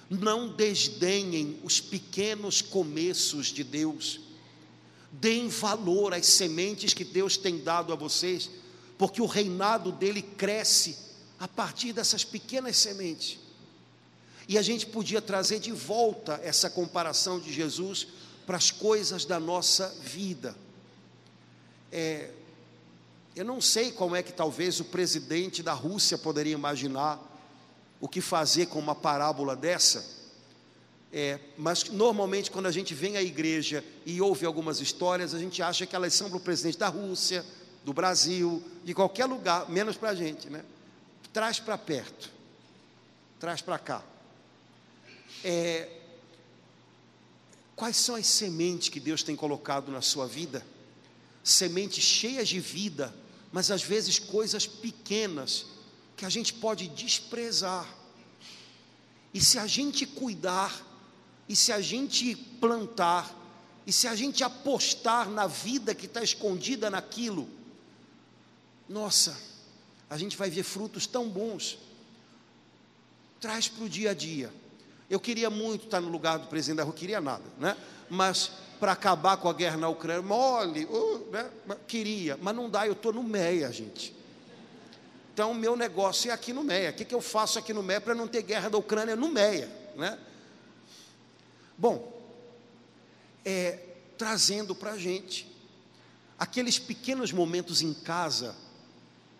não 0.10 0.48
desdenhem 0.50 1.60
os 1.64 1.80
pequenos 1.80 2.62
começos 2.62 3.48
de 3.48 3.64
Deus 3.64 4.20
Deem 5.12 5.48
valor 5.48 6.14
às 6.14 6.26
sementes 6.26 6.94
que 6.94 7.04
Deus 7.04 7.38
tem 7.38 7.60
dado 7.60 7.94
a 7.94 7.96
vocês, 7.96 8.50
porque 8.98 9.22
o 9.22 9.26
reinado 9.26 9.92
dele 9.92 10.22
cresce 10.22 10.98
a 11.40 11.48
partir 11.48 11.94
dessas 11.94 12.24
pequenas 12.24 12.78
sementes. 12.78 13.40
E 14.48 14.58
a 14.58 14.62
gente 14.62 14.86
podia 14.86 15.22
trazer 15.22 15.60
de 15.60 15.72
volta 15.72 16.40
essa 16.44 16.70
comparação 16.70 17.40
de 17.40 17.52
Jesus 17.52 18.08
para 18.48 18.58
as 18.58 18.72
coisas 18.72 19.26
da 19.26 19.40
nossa 19.40 19.90
vida. 20.02 20.56
É, 21.92 22.32
Eu 23.36 23.46
não 23.46 23.62
sei 23.62 23.92
como 23.92 24.16
é 24.16 24.24
que 24.24 24.34
talvez 24.34 24.80
o 24.80 24.86
presidente 24.86 25.62
da 25.62 25.74
Rússia 25.74 26.18
poderia 26.18 26.54
imaginar 26.54 27.20
o 28.02 28.08
que 28.08 28.22
fazer 28.22 28.66
com 28.66 28.80
uma 28.80 28.96
parábola 28.96 29.56
dessa. 29.56 30.18
É, 31.14 31.40
mas 31.58 31.84
normalmente 31.90 32.50
quando 32.50 32.66
a 32.66 32.72
gente 32.72 32.96
vem 32.96 33.16
à 33.16 33.22
igreja 33.22 33.84
e 34.06 34.20
ouve 34.22 34.46
algumas 34.46 34.80
histórias, 34.82 35.34
a 35.34 35.40
gente 35.40 35.62
acha 35.62 35.86
que 35.86 35.96
elas 35.96 36.14
são 36.14 36.30
para 36.30 36.38
o 36.38 36.42
presidente 36.42 36.78
da 36.78 36.88
Rússia, 36.88 37.46
do 37.86 37.94
Brasil, 37.94 38.64
de 38.84 38.94
qualquer 38.94 39.26
lugar, 39.26 39.70
menos 39.70 39.98
para 39.98 40.10
a 40.10 40.16
gente, 40.16 40.50
né? 40.50 40.64
Traz 41.32 41.60
para 41.60 41.78
perto, 41.78 42.32
traz 43.40 43.62
para 43.62 43.78
cá. 43.78 44.04
É, 45.44 45.97
quais 47.78 47.96
são 47.96 48.16
as 48.16 48.26
sementes 48.26 48.90
que 48.90 49.00
Deus 49.00 49.22
tem 49.22 49.36
colocado 49.36 49.92
na 49.92 50.02
sua 50.02 50.28
vida? 50.28 50.66
Sementes 51.44 52.04
cheias 52.04 52.50
de 52.50 52.60
vida, 52.60 53.16
mas 53.52 53.70
às 53.72 53.84
vezes 53.84 54.18
coisas 54.18 54.66
pequenas 54.66 55.68
que 56.18 56.26
a 56.26 56.30
gente 56.30 56.54
pode 56.56 56.88
desprezar. 56.90 57.88
E 59.32 59.40
se 59.40 59.60
a 59.60 59.68
gente 59.68 60.08
cuidar, 60.08 60.84
e 61.48 61.56
se 61.56 61.72
a 61.72 61.80
gente 61.80 62.36
plantar, 62.36 63.34
e 63.86 63.94
se 63.94 64.08
a 64.08 64.16
gente 64.16 64.44
apostar 64.44 65.30
na 65.30 65.46
vida 65.46 65.94
que 65.94 66.08
está 66.08 66.24
escondida 66.24 66.90
naquilo, 66.90 67.48
nossa, 68.90 69.40
a 70.10 70.18
gente 70.18 70.36
vai 70.36 70.50
ver 70.50 70.64
frutos 70.64 71.06
tão 71.06 71.30
bons. 71.30 71.78
Traz 73.40 73.68
para 73.68 73.84
o 73.84 73.90
dia 73.90 74.12
a 74.12 74.14
dia. 74.16 74.52
Eu 75.10 75.20
queria 75.20 75.50
muito 75.50 75.86
estar 75.86 76.02
no 76.02 76.10
lugar 76.10 76.38
do 76.38 76.48
presidente 76.48 76.78
da 76.78 76.84
rua, 76.84 76.94
queria 76.94 77.22
nada, 77.22 77.44
né? 77.58 77.78
Mas 78.10 78.52
para 78.80 78.92
acabar 78.92 79.38
com 79.38 79.50
a 79.50 79.54
guerra 79.54 79.78
na 79.78 79.90
Ucrânia, 79.90 80.22
mole, 80.22 80.86
uh, 80.86 81.28
né? 81.32 81.50
queria, 81.88 82.38
mas 82.42 82.56
não 82.56 82.70
dá, 82.70 82.86
eu 82.86 82.94
estou 82.94 83.14
no 83.14 83.24
MEIA, 83.24 83.72
gente. 83.72 84.16
Então, 85.34 85.54
meu 85.54 85.76
negócio 85.76 86.32
é 86.32 86.34
aqui 86.34 86.52
no 86.52 86.64
MEIA. 86.64 86.90
O 86.90 86.94
que, 86.94 87.06
que 87.06 87.16
eu 87.16 87.22
faço 87.22 87.60
aqui 87.60 87.74
no 87.74 87.84
MEIA 87.84 88.02
para 88.02 88.16
não 88.16 88.28
ter 88.28 88.42
guerra 88.42 88.70
da 88.70 88.78
Ucrânia 88.78 89.16
no 89.16 89.30
MEIA? 89.30 89.72
Né? 89.96 90.18
Bom, 91.78 92.12
é, 93.46 93.80
trazendo 94.18 94.76
para 94.76 94.94
a 94.94 94.98
gente 94.98 95.48
aqueles 96.38 96.80
pequenos 96.80 97.32
momentos 97.32 97.82
em 97.82 97.94
casa 97.94 98.56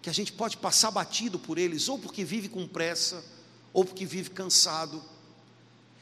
que 0.02 0.10
a 0.10 0.14
gente 0.14 0.32
pode 0.32 0.58
passar 0.58 0.92
batido 0.92 1.38
por 1.38 1.58
eles, 1.58 1.90
ou 1.90 2.00
porque 2.00 2.24
vive 2.24 2.48
com 2.48 2.68
pressa, 2.68 3.24
ou 3.74 3.84
porque 3.84 4.06
vive 4.06 4.30
cansado. 4.30 5.04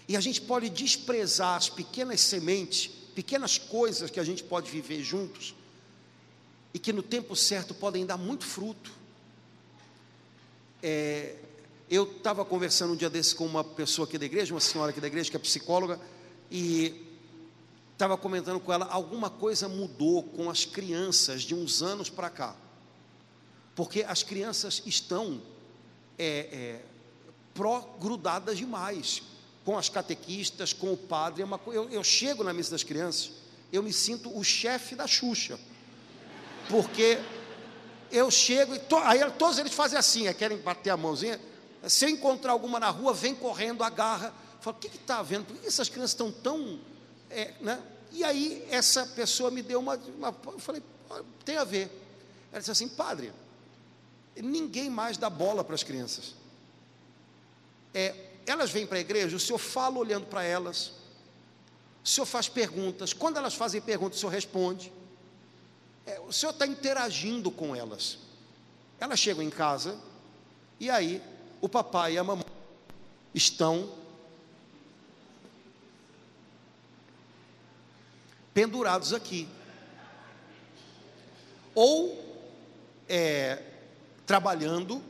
E 0.07 0.15
a 0.15 0.21
gente 0.21 0.41
pode 0.41 0.69
desprezar 0.69 1.55
as 1.55 1.69
pequenas 1.69 2.21
sementes, 2.21 2.87
pequenas 3.15 3.57
coisas 3.57 4.11
que 4.11 4.19
a 4.19 4.23
gente 4.23 4.43
pode 4.43 4.69
viver 4.69 5.03
juntos, 5.03 5.55
e 6.73 6.79
que 6.79 6.93
no 6.93 7.01
tempo 7.01 7.35
certo 7.35 7.73
podem 7.73 8.05
dar 8.05 8.17
muito 8.17 8.45
fruto. 8.45 8.91
É, 10.83 11.35
eu 11.89 12.03
estava 12.03 12.45
conversando 12.45 12.93
um 12.93 12.95
dia 12.95 13.09
desse 13.09 13.33
com 13.33 13.45
uma 13.45 13.63
pessoa 13.63 14.07
aqui 14.07 14.17
da 14.17 14.25
igreja, 14.25 14.53
uma 14.53 14.59
senhora 14.59 14.91
aqui 14.91 15.01
da 15.01 15.07
igreja, 15.07 15.31
que 15.31 15.37
é 15.37 15.39
psicóloga, 15.39 15.99
e 16.51 17.03
estava 17.93 18.17
comentando 18.17 18.59
com 18.59 18.71
ela, 18.71 18.85
alguma 18.85 19.29
coisa 19.29 19.67
mudou 19.67 20.21
com 20.21 20.49
as 20.49 20.65
crianças 20.65 21.43
de 21.43 21.55
uns 21.55 21.81
anos 21.81 22.09
para 22.09 22.29
cá. 22.29 22.55
Porque 23.73 24.03
as 24.03 24.21
crianças 24.21 24.83
estão 24.85 25.41
é, 26.17 26.27
é, 26.27 26.85
pró-grudadas 27.53 28.57
demais 28.57 29.23
com 29.65 29.78
as 29.78 29.89
catequistas, 29.89 30.71
com 30.71 30.93
o 30.93 30.97
padre. 30.97 31.41
É 31.41 31.45
uma, 31.45 31.60
eu, 31.67 31.89
eu 31.89 32.04
chego 32.04 32.43
na 32.43 32.54
mesa 32.54 32.71
das 32.71 32.84
crianças, 32.84 33.32
eu 33.73 33.82
me 33.82 33.91
sinto 33.91 34.36
o 34.38 34.43
chefe 34.43 34.95
da 34.95 35.08
Xuxa. 35.08 35.60
Porque 36.69 37.19
eu 38.12 38.30
chego 38.32 38.75
e 38.75 38.80
to, 38.80 38.95
aí 38.97 39.19
todos 39.32 39.58
eles 39.58 39.73
fazem 39.73 39.97
assim, 39.97 40.28
é, 40.28 40.34
querem 40.34 40.58
bater 40.60 40.91
a 40.91 40.97
mãozinha. 40.97 41.41
Se 41.88 42.06
eu 42.06 42.10
encontrar 42.10 42.51
alguma 42.51 42.80
na 42.80 42.89
rua, 42.89 43.13
vem 43.13 43.36
correndo, 43.36 43.84
agarra. 43.84 44.34
Fala, 44.62 44.78
o 44.78 44.80
que 44.80 44.88
está 44.88 45.21
vendo? 45.21 45.45
Por 45.45 45.58
que 45.58 45.67
essas 45.67 45.89
crianças 45.89 46.12
estão 46.12 46.32
tão. 46.32 46.80
É, 47.30 47.54
né? 47.60 47.82
E 48.12 48.23
aí 48.23 48.65
essa 48.69 49.06
pessoa 49.08 49.51
me 49.51 49.62
deu 49.62 49.80
uma, 49.80 49.95
uma. 49.95 50.36
Eu 50.45 50.60
falei, 50.60 50.82
tem 51.43 51.58
a 51.58 51.63
ver. 51.63 51.91
Ela 52.51 52.60
disse 52.60 52.71
assim, 52.71 52.88
padre, 52.88 53.34
ninguém 54.36 54.89
mais 54.89 55.17
dá 55.17 55.30
bola 55.30 55.63
para 55.63 55.75
as 55.75 55.84
crianças. 55.84 56.34
É, 57.93 58.15
elas 58.45 58.71
vêm 58.71 58.86
para 58.86 58.97
a 58.97 59.01
igreja, 59.01 59.36
o 59.36 59.39
senhor 59.39 59.58
fala 59.58 59.97
olhando 59.97 60.27
para 60.27 60.43
elas, 60.43 60.93
o 62.03 62.08
senhor 62.08 62.25
faz 62.25 62.47
perguntas, 62.47 63.13
quando 63.13 63.38
elas 63.38 63.55
fazem 63.55 63.81
perguntas, 63.81 64.17
o 64.17 64.19
senhor 64.19 64.31
responde. 64.31 64.91
É, 66.05 66.19
o 66.19 66.31
senhor 66.31 66.51
está 66.51 66.67
interagindo 66.67 67.49
com 67.49 67.75
elas. 67.75 68.19
Elas 68.99 69.19
chegam 69.19 69.43
em 69.43 69.49
casa, 69.49 69.99
e 70.79 70.89
aí 70.89 71.21
o 71.60 71.67
papai 71.67 72.13
e 72.13 72.17
a 72.19 72.23
mamãe 72.23 72.45
estão 73.34 73.91
pendurados 78.53 79.12
aqui. 79.12 79.49
Ou 81.73 82.23
é, 83.10 83.63
trabalhando, 84.27 85.01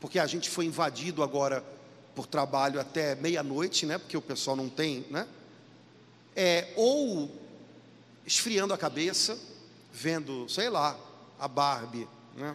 porque 0.00 0.18
a 0.20 0.26
gente 0.26 0.48
foi 0.48 0.64
invadido 0.64 1.22
agora 1.22 1.73
por 2.14 2.26
trabalho 2.26 2.80
até 2.80 3.14
meia-noite, 3.14 3.86
né? 3.86 3.98
Porque 3.98 4.16
o 4.16 4.22
pessoal 4.22 4.56
não 4.56 4.68
tem, 4.68 5.04
né? 5.10 5.26
É, 6.36 6.72
ou 6.76 7.30
esfriando 8.26 8.72
a 8.72 8.78
cabeça, 8.78 9.38
vendo, 9.92 10.48
sei 10.48 10.68
lá, 10.68 10.96
a 11.38 11.48
Barbie, 11.48 12.08
né? 12.36 12.54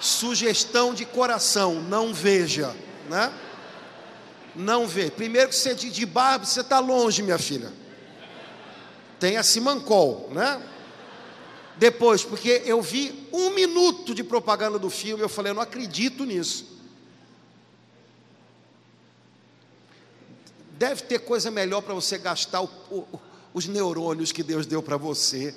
Sugestão 0.00 0.94
de 0.94 1.04
coração, 1.04 1.74
não 1.82 2.12
veja, 2.12 2.74
né? 3.08 3.32
Não 4.56 4.86
vê. 4.86 5.10
Primeiro 5.10 5.50
que 5.50 5.56
você 5.56 5.74
de, 5.74 5.90
de 5.90 6.06
Barbie, 6.06 6.46
você 6.46 6.60
está 6.60 6.78
longe, 6.78 7.22
minha 7.22 7.38
filha. 7.38 7.72
Tem 9.18 9.36
a 9.36 9.42
Simancol, 9.42 10.30
né? 10.32 10.60
Depois, 11.76 12.22
porque 12.22 12.62
eu 12.64 12.82
vi 12.82 13.28
um 13.32 13.50
minuto 13.50 14.14
de 14.14 14.22
propaganda 14.24 14.78
do 14.78 14.90
filme, 14.90 15.22
eu 15.22 15.28
falei, 15.28 15.50
eu 15.50 15.54
não 15.54 15.62
acredito 15.62 16.24
nisso. 16.24 16.69
Deve 20.80 21.02
ter 21.02 21.18
coisa 21.18 21.50
melhor 21.50 21.82
para 21.82 21.92
você 21.92 22.16
gastar 22.16 22.62
o, 22.62 22.70
o, 22.90 23.20
os 23.52 23.66
neurônios 23.66 24.32
que 24.32 24.42
Deus 24.42 24.64
deu 24.64 24.82
para 24.82 24.96
você 24.96 25.54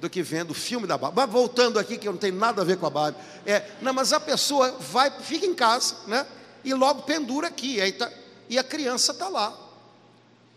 do 0.00 0.10
que 0.10 0.24
vendo 0.24 0.50
o 0.50 0.54
filme 0.54 0.88
da 0.88 0.98
Barbie. 0.98 1.18
Mas 1.18 1.30
voltando 1.30 1.78
aqui, 1.78 1.96
que 1.96 2.08
não 2.08 2.16
tem 2.16 2.32
nada 2.32 2.60
a 2.60 2.64
ver 2.64 2.76
com 2.76 2.84
a 2.84 2.90
Barbie. 2.90 3.16
É, 3.46 3.70
não, 3.80 3.92
mas 3.92 4.12
a 4.12 4.18
pessoa 4.18 4.72
vai, 4.72 5.08
fica 5.20 5.46
em 5.46 5.54
casa, 5.54 5.94
né? 6.08 6.26
E 6.64 6.74
logo 6.74 7.02
pendura 7.02 7.46
aqui. 7.46 7.92
Tá, 7.92 8.10
e 8.48 8.58
a 8.58 8.64
criança 8.64 9.12
está 9.12 9.28
lá. 9.28 9.56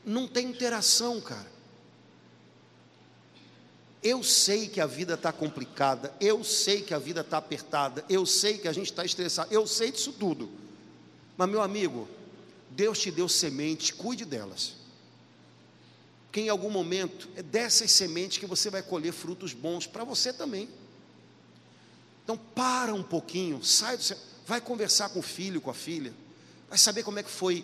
Não 0.03 0.27
tem 0.27 0.47
interação, 0.47 1.21
cara. 1.21 1.53
Eu 4.01 4.23
sei 4.23 4.67
que 4.69 4.81
a 4.81 4.87
vida 4.87 5.13
está 5.13 5.31
complicada, 5.31 6.11
eu 6.19 6.43
sei 6.43 6.81
que 6.81 6.95
a 6.95 6.99
vida 6.99 7.21
está 7.21 7.37
apertada, 7.37 8.03
eu 8.09 8.25
sei 8.25 8.57
que 8.57 8.67
a 8.67 8.73
gente 8.73 8.87
está 8.87 9.05
estressado, 9.05 9.53
eu 9.53 9.67
sei 9.67 9.91
disso 9.91 10.13
tudo. 10.13 10.49
Mas, 11.37 11.47
meu 11.47 11.61
amigo, 11.61 12.07
Deus 12.75 12.99
te 12.99 13.11
deu 13.11 13.29
sementes, 13.29 13.91
cuide 13.91 14.25
delas. 14.25 14.73
Porque 16.25 16.41
em 16.41 16.49
algum 16.49 16.69
momento 16.69 17.29
é 17.35 17.43
dessas 17.43 17.91
sementes 17.91 18.39
que 18.39 18.45
você 18.45 18.69
vai 18.69 18.81
colher 18.81 19.13
frutos 19.13 19.53
bons 19.53 19.85
para 19.85 20.03
você 20.03 20.33
também. 20.33 20.67
Então 22.23 22.37
para 22.37 22.93
um 22.93 23.03
pouquinho, 23.03 23.63
sai 23.63 23.97
do 23.97 24.03
vai 24.45 24.59
conversar 24.59 25.09
com 25.09 25.19
o 25.19 25.23
filho, 25.23 25.61
com 25.61 25.69
a 25.69 25.73
filha, 25.73 26.13
vai 26.67 26.77
saber 26.77 27.03
como 27.03 27.19
é 27.19 27.23
que 27.23 27.29
foi 27.29 27.63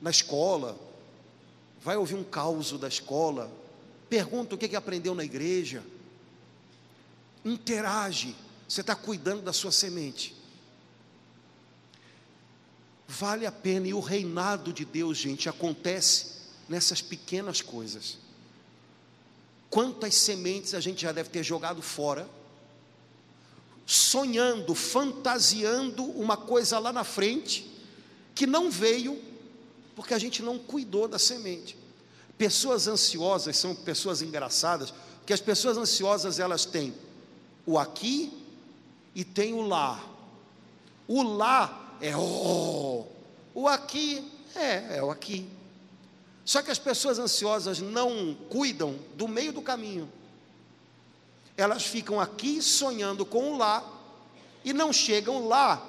na 0.00 0.10
escola, 0.10 0.78
vai 1.80 1.96
ouvir 1.96 2.14
um 2.14 2.24
caos 2.24 2.72
da 2.72 2.88
escola, 2.88 3.52
pergunta 4.08 4.54
o 4.54 4.58
que, 4.58 4.68
que 4.68 4.76
aprendeu 4.76 5.14
na 5.14 5.24
igreja, 5.24 5.84
interage, 7.44 8.34
você 8.68 8.80
está 8.80 8.94
cuidando 8.94 9.42
da 9.42 9.52
sua 9.52 9.70
semente. 9.70 10.37
Vale 13.08 13.46
a 13.46 13.52
pena, 13.52 13.88
e 13.88 13.94
o 13.94 14.00
reinado 14.00 14.70
de 14.70 14.84
Deus, 14.84 15.16
gente, 15.16 15.48
acontece 15.48 16.26
nessas 16.68 17.00
pequenas 17.00 17.62
coisas. 17.62 18.18
Quantas 19.70 20.14
sementes 20.14 20.74
a 20.74 20.80
gente 20.80 21.00
já 21.00 21.10
deve 21.10 21.30
ter 21.30 21.42
jogado 21.42 21.80
fora, 21.80 22.28
sonhando, 23.86 24.74
fantasiando 24.74 26.04
uma 26.04 26.36
coisa 26.36 26.78
lá 26.78 26.92
na 26.92 27.02
frente, 27.02 27.66
que 28.34 28.46
não 28.46 28.70
veio, 28.70 29.18
porque 29.96 30.12
a 30.12 30.18
gente 30.18 30.42
não 30.42 30.58
cuidou 30.58 31.08
da 31.08 31.18
semente. 31.18 31.78
Pessoas 32.36 32.86
ansiosas 32.86 33.56
são 33.56 33.74
pessoas 33.74 34.20
engraçadas, 34.20 34.92
porque 35.18 35.32
as 35.32 35.40
pessoas 35.40 35.78
ansiosas 35.78 36.38
elas 36.38 36.66
têm 36.66 36.94
o 37.64 37.78
aqui 37.78 38.30
e 39.14 39.24
tem 39.24 39.54
o 39.54 39.62
lá. 39.62 40.04
O 41.06 41.22
lá 41.22 41.87
é 42.00 42.16
oh, 42.16 43.04
o 43.54 43.68
aqui 43.68 44.30
é, 44.54 44.98
é 44.98 45.02
o 45.02 45.10
aqui. 45.10 45.48
Só 46.44 46.62
que 46.62 46.70
as 46.70 46.78
pessoas 46.78 47.18
ansiosas 47.18 47.80
não 47.80 48.34
cuidam 48.48 48.98
do 49.14 49.28
meio 49.28 49.52
do 49.52 49.60
caminho. 49.60 50.10
elas 51.56 51.84
ficam 51.84 52.20
aqui 52.20 52.62
sonhando 52.62 53.26
com 53.26 53.52
o 53.52 53.58
lá 53.58 53.84
e 54.64 54.72
não 54.72 54.92
chegam 54.92 55.46
lá 55.46 55.84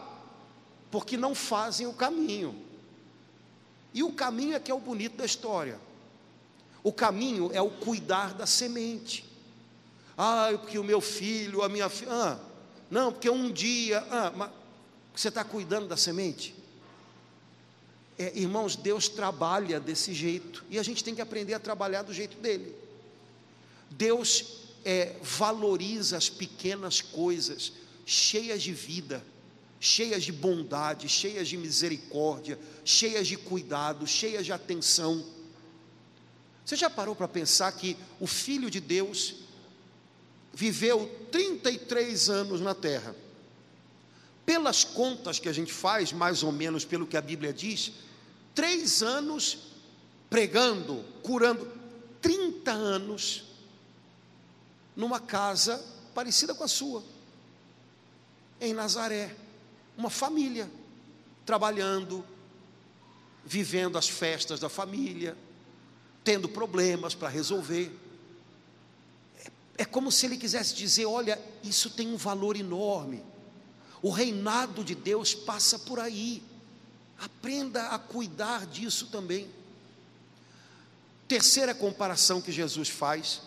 porque 0.91 1.15
não 1.15 1.35
fazem 1.35 1.87
o 1.87 1.93
caminho. 1.93 2.55
E 3.93 4.03
o 4.03 4.11
caminho 4.11 4.55
é 4.55 4.59
que 4.59 4.71
é 4.71 4.73
o 4.73 4.79
bonito 4.79 5.17
da 5.17 5.25
história. 5.25 5.79
O 6.83 6.91
caminho 6.91 7.51
é 7.53 7.61
o 7.61 7.69
cuidar 7.69 8.33
da 8.33 8.45
semente. 8.45 9.25
Ah, 10.17 10.49
porque 10.51 10.77
o 10.77 10.83
meu 10.83 10.99
filho, 10.99 11.61
a 11.61 11.69
minha 11.69 11.87
filha. 11.87 12.11
Ah, 12.11 12.39
não, 12.89 13.11
porque 13.11 13.29
um 13.29 13.51
dia. 13.51 14.05
Ah, 14.11 14.31
mas 14.35 14.49
você 15.19 15.27
está 15.27 15.43
cuidando 15.43 15.85
da 15.85 15.97
semente? 15.97 16.55
É, 18.17 18.31
irmãos, 18.39 18.77
Deus 18.77 19.09
trabalha 19.09 19.77
desse 19.77 20.13
jeito 20.13 20.63
e 20.69 20.79
a 20.79 20.83
gente 20.83 21.03
tem 21.03 21.13
que 21.13 21.19
aprender 21.19 21.53
a 21.53 21.59
trabalhar 21.59 22.03
do 22.03 22.13
jeito 22.13 22.37
dele. 22.37 22.73
Deus 23.89 24.61
é, 24.85 25.17
valoriza 25.21 26.15
as 26.15 26.29
pequenas 26.29 27.01
coisas, 27.01 27.73
cheias 28.05 28.63
de 28.63 28.71
vida, 28.71 29.21
cheias 29.77 30.23
de 30.23 30.31
bondade, 30.31 31.09
cheias 31.09 31.49
de 31.49 31.57
misericórdia, 31.57 32.57
cheias 32.85 33.27
de 33.27 33.35
cuidado, 33.35 34.07
cheias 34.07 34.45
de 34.45 34.53
atenção. 34.53 35.25
Você 36.63 36.77
já 36.77 36.89
parou 36.89 37.13
para 37.13 37.27
pensar 37.27 37.73
que 37.73 37.97
o 38.21 38.27
Filho 38.27 38.69
de 38.69 38.79
Deus 38.79 39.35
viveu 40.53 41.13
33 41.29 42.29
anos 42.29 42.61
na 42.61 42.73
terra? 42.73 43.13
Pelas 44.49 44.83
contas 44.83 45.37
que 45.37 45.47
a 45.47 45.53
gente 45.53 45.71
faz, 45.71 46.11
mais 46.11 46.41
ou 46.41 46.51
menos 46.51 46.83
pelo 46.83 47.05
que 47.05 47.15
a 47.15 47.21
Bíblia 47.21 47.53
diz, 47.53 47.91
três 48.55 49.03
anos 49.03 49.59
pregando, 50.27 51.05
curando, 51.21 51.71
30 52.19 52.71
anos 52.71 53.43
numa 54.95 55.19
casa 55.19 55.85
parecida 56.15 56.55
com 56.55 56.63
a 56.63 56.67
sua, 56.67 57.03
em 58.59 58.73
Nazaré, 58.73 59.35
uma 59.95 60.09
família, 60.09 60.67
trabalhando, 61.45 62.25
vivendo 63.45 63.99
as 63.99 64.09
festas 64.09 64.59
da 64.59 64.67
família, 64.67 65.37
tendo 66.23 66.49
problemas 66.49 67.13
para 67.13 67.29
resolver. 67.29 67.95
É, 69.45 69.51
é 69.83 69.85
como 69.85 70.11
se 70.11 70.25
ele 70.25 70.37
quisesse 70.37 70.73
dizer: 70.73 71.05
olha, 71.05 71.39
isso 71.63 71.91
tem 71.91 72.11
um 72.11 72.17
valor 72.17 72.57
enorme, 72.57 73.28
o 74.01 74.09
reinado 74.09 74.83
de 74.83 74.95
Deus 74.95 75.33
passa 75.33 75.77
por 75.79 75.99
aí, 75.99 76.41
aprenda 77.19 77.89
a 77.89 77.99
cuidar 77.99 78.65
disso 78.65 79.07
também. 79.07 79.49
Terceira 81.27 81.75
comparação 81.75 82.41
que 82.41 82.51
Jesus 82.51 82.89
faz 82.89 83.41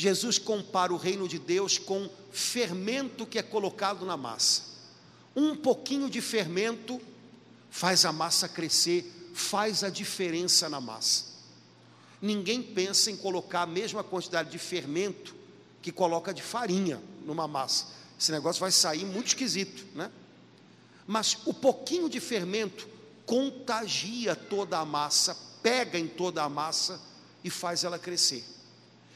Jesus 0.00 0.38
compara 0.38 0.94
o 0.94 0.96
reino 0.96 1.28
de 1.28 1.38
Deus 1.38 1.76
com 1.76 2.08
fermento 2.32 3.26
que 3.26 3.38
é 3.38 3.42
colocado 3.42 4.06
na 4.06 4.16
massa. 4.16 4.62
Um 5.36 5.54
pouquinho 5.54 6.08
de 6.08 6.22
fermento 6.22 6.98
faz 7.70 8.06
a 8.06 8.12
massa 8.12 8.48
crescer, 8.48 9.30
faz 9.34 9.84
a 9.84 9.90
diferença 9.90 10.70
na 10.70 10.80
massa. 10.80 11.26
Ninguém 12.22 12.62
pensa 12.62 13.10
em 13.10 13.16
colocar 13.16 13.62
a 13.62 13.66
mesma 13.66 14.02
quantidade 14.02 14.50
de 14.50 14.58
fermento 14.58 15.34
que 15.82 15.92
coloca 15.92 16.32
de 16.32 16.42
farinha 16.42 16.98
numa 17.26 17.46
massa. 17.46 17.86
Esse 18.20 18.30
negócio 18.30 18.60
vai 18.60 18.70
sair 18.70 19.06
muito 19.06 19.28
esquisito, 19.28 19.82
né? 19.94 20.10
Mas 21.06 21.38
o 21.46 21.54
pouquinho 21.54 22.06
de 22.06 22.20
fermento 22.20 22.86
contagia 23.24 24.36
toda 24.36 24.78
a 24.78 24.84
massa, 24.84 25.34
pega 25.62 25.98
em 25.98 26.06
toda 26.06 26.42
a 26.42 26.48
massa 26.48 27.00
e 27.42 27.48
faz 27.48 27.82
ela 27.82 27.98
crescer. 27.98 28.44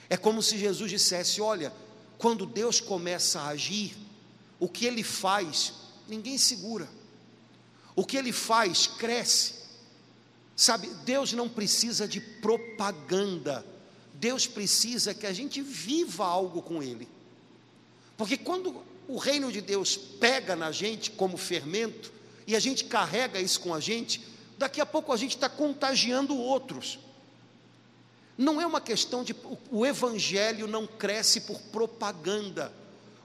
É 0.09 0.17
como 0.17 0.43
se 0.43 0.57
Jesus 0.57 0.91
dissesse: 0.91 1.43
Olha, 1.43 1.71
quando 2.17 2.47
Deus 2.47 2.81
começa 2.81 3.41
a 3.41 3.49
agir, 3.49 3.95
o 4.59 4.69
que 4.69 4.87
ele 4.87 5.03
faz, 5.03 5.75
ninguém 6.09 6.39
segura. 6.39 6.89
O 7.95 8.07
que 8.07 8.17
ele 8.17 8.33
faz 8.33 8.87
cresce. 8.87 9.65
Sabe, 10.57 10.89
Deus 11.05 11.35
não 11.35 11.49
precisa 11.49 12.09
de 12.09 12.21
propaganda. 12.21 13.67
Deus 14.15 14.47
precisa 14.47 15.13
que 15.13 15.27
a 15.27 15.33
gente 15.33 15.61
viva 15.61 16.25
algo 16.25 16.63
com 16.63 16.83
ele. 16.83 17.07
Porque 18.17 18.37
quando 18.37 18.94
o 19.07 19.19
reino 19.19 19.53
de 19.53 19.61
Deus 19.61 19.97
pega 19.97 20.57
na 20.57 20.73
gente 20.73 21.11
como 21.11 21.37
fermento, 21.37 22.13
e 22.47 22.55
a 22.55 22.61
gente 22.61 22.85
carrega 22.85 23.41
isso 23.41 23.61
com 23.61 23.75
a 23.75 23.81
gente, 23.81 24.21
daqui 24.59 24.81
a 24.81 24.87
pouco 24.87 25.13
a 25.13 25.17
gente 25.17 25.35
está 25.35 25.49
contagiando 25.49 26.37
outros. 26.37 26.99
Não 28.37 28.61
é 28.61 28.67
uma 28.67 28.81
questão 28.81 29.23
de. 29.23 29.35
O 29.71 29.87
evangelho 29.87 30.67
não 30.67 30.87
cresce 30.87 31.43
por 31.43 31.61
propaganda. 31.61 32.73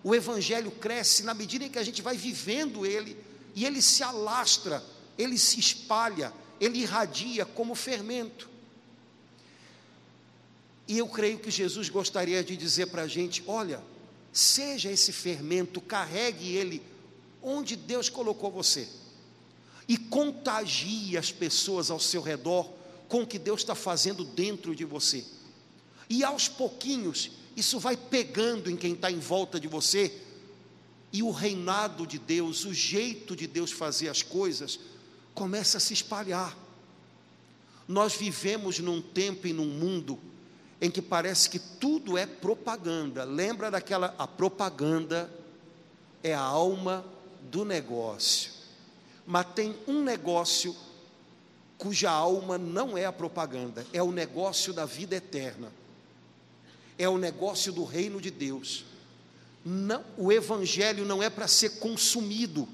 O 0.03 0.13
evangelho 0.13 0.71
cresce 0.71 1.23
na 1.23 1.33
medida 1.33 1.65
em 1.65 1.69
que 1.69 1.79
a 1.79 1.83
gente 1.83 2.01
vai 2.01 2.15
vivendo 2.15 2.85
ele 2.85 3.17
e 3.55 3.65
ele 3.65 3.81
se 3.81 4.03
alastra, 4.03 4.83
ele 5.17 5.37
se 5.37 5.59
espalha, 5.59 6.31
ele 6.61 6.79
irradia 6.79 7.45
como 7.45 7.75
fermento. 7.75 8.47
E 10.87 10.97
eu 10.97 11.07
creio 11.07 11.39
que 11.39 11.51
Jesus 11.51 11.89
gostaria 11.89 12.43
de 12.43 12.55
dizer 12.55 12.87
para 12.87 13.03
a 13.03 13.07
gente: 13.07 13.43
olha, 13.47 13.81
seja 14.31 14.91
esse 14.91 15.11
fermento, 15.11 15.81
carregue 15.81 16.55
ele 16.55 16.81
onde 17.41 17.75
Deus 17.75 18.09
colocou 18.09 18.51
você, 18.51 18.87
e 19.87 19.97
contagie 19.97 21.17
as 21.17 21.31
pessoas 21.31 21.89
ao 21.89 21.99
seu 21.99 22.21
redor 22.21 22.71
com 23.07 23.23
o 23.23 23.27
que 23.27 23.39
Deus 23.39 23.61
está 23.61 23.73
fazendo 23.73 24.23
dentro 24.23 24.75
de 24.75 24.85
você. 24.85 25.25
E 26.09 26.23
aos 26.23 26.47
pouquinhos, 26.47 27.31
isso 27.55 27.79
vai 27.79 27.97
pegando 27.97 28.69
em 28.69 28.75
quem 28.75 28.93
está 28.93 29.11
em 29.11 29.19
volta 29.19 29.59
de 29.59 29.67
você, 29.67 30.15
e 31.11 31.23
o 31.23 31.31
reinado 31.31 32.05
de 32.05 32.19
Deus, 32.19 32.65
o 32.65 32.73
jeito 32.73 33.35
de 33.35 33.47
Deus 33.47 33.71
fazer 33.71 34.09
as 34.09 34.21
coisas, 34.21 34.79
começa 35.33 35.77
a 35.77 35.81
se 35.81 35.93
espalhar. 35.93 36.55
Nós 37.87 38.13
vivemos 38.13 38.77
num 38.79 39.01
tempo 39.01 39.47
e 39.47 39.53
num 39.53 39.65
mundo 39.65 40.19
em 40.81 40.89
que 40.89 41.01
parece 41.01 41.49
que 41.49 41.59
tudo 41.59 42.17
é 42.17 42.25
propaganda. 42.25 43.23
Lembra 43.23 43.69
daquela 43.69 44.15
a 44.17 44.27
propaganda 44.27 45.29
é 46.23 46.33
a 46.33 46.41
alma 46.41 47.05
do 47.43 47.65
negócio. 47.65 48.51
Mas 49.25 49.47
tem 49.53 49.75
um 49.87 50.01
negócio 50.01 50.75
cuja 51.77 52.11
alma 52.11 52.57
não 52.57 52.97
é 52.97 53.05
a 53.05 53.11
propaganda, 53.11 53.85
é 53.93 54.03
o 54.03 54.11
negócio 54.11 54.73
da 54.73 54.85
vida 54.85 55.15
eterna, 55.15 55.71
é 56.97 57.07
o 57.07 57.17
negócio 57.17 57.71
do 57.71 57.85
reino 57.85 58.19
de 58.19 58.29
Deus. 58.29 58.85
Não, 59.63 60.03
o 60.17 60.31
evangelho 60.31 61.05
não 61.05 61.23
é 61.23 61.29
para 61.29 61.47
ser 61.47 61.79
consumido, 61.79 62.67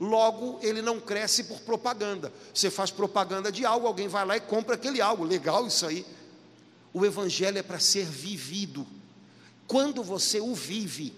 logo 0.00 0.58
ele 0.62 0.82
não 0.82 0.98
cresce 0.98 1.44
por 1.44 1.60
propaganda. 1.60 2.32
Você 2.52 2.70
faz 2.70 2.90
propaganda 2.90 3.52
de 3.52 3.64
algo, 3.64 3.86
alguém 3.86 4.08
vai 4.08 4.24
lá 4.24 4.36
e 4.36 4.40
compra 4.40 4.74
aquele 4.74 5.00
algo, 5.00 5.22
legal 5.22 5.66
isso 5.66 5.86
aí. 5.86 6.04
O 6.92 7.04
evangelho 7.04 7.58
é 7.58 7.62
para 7.62 7.78
ser 7.78 8.06
vivido. 8.06 8.86
Quando 9.66 10.02
você 10.02 10.40
o 10.40 10.54
vive, 10.54 11.12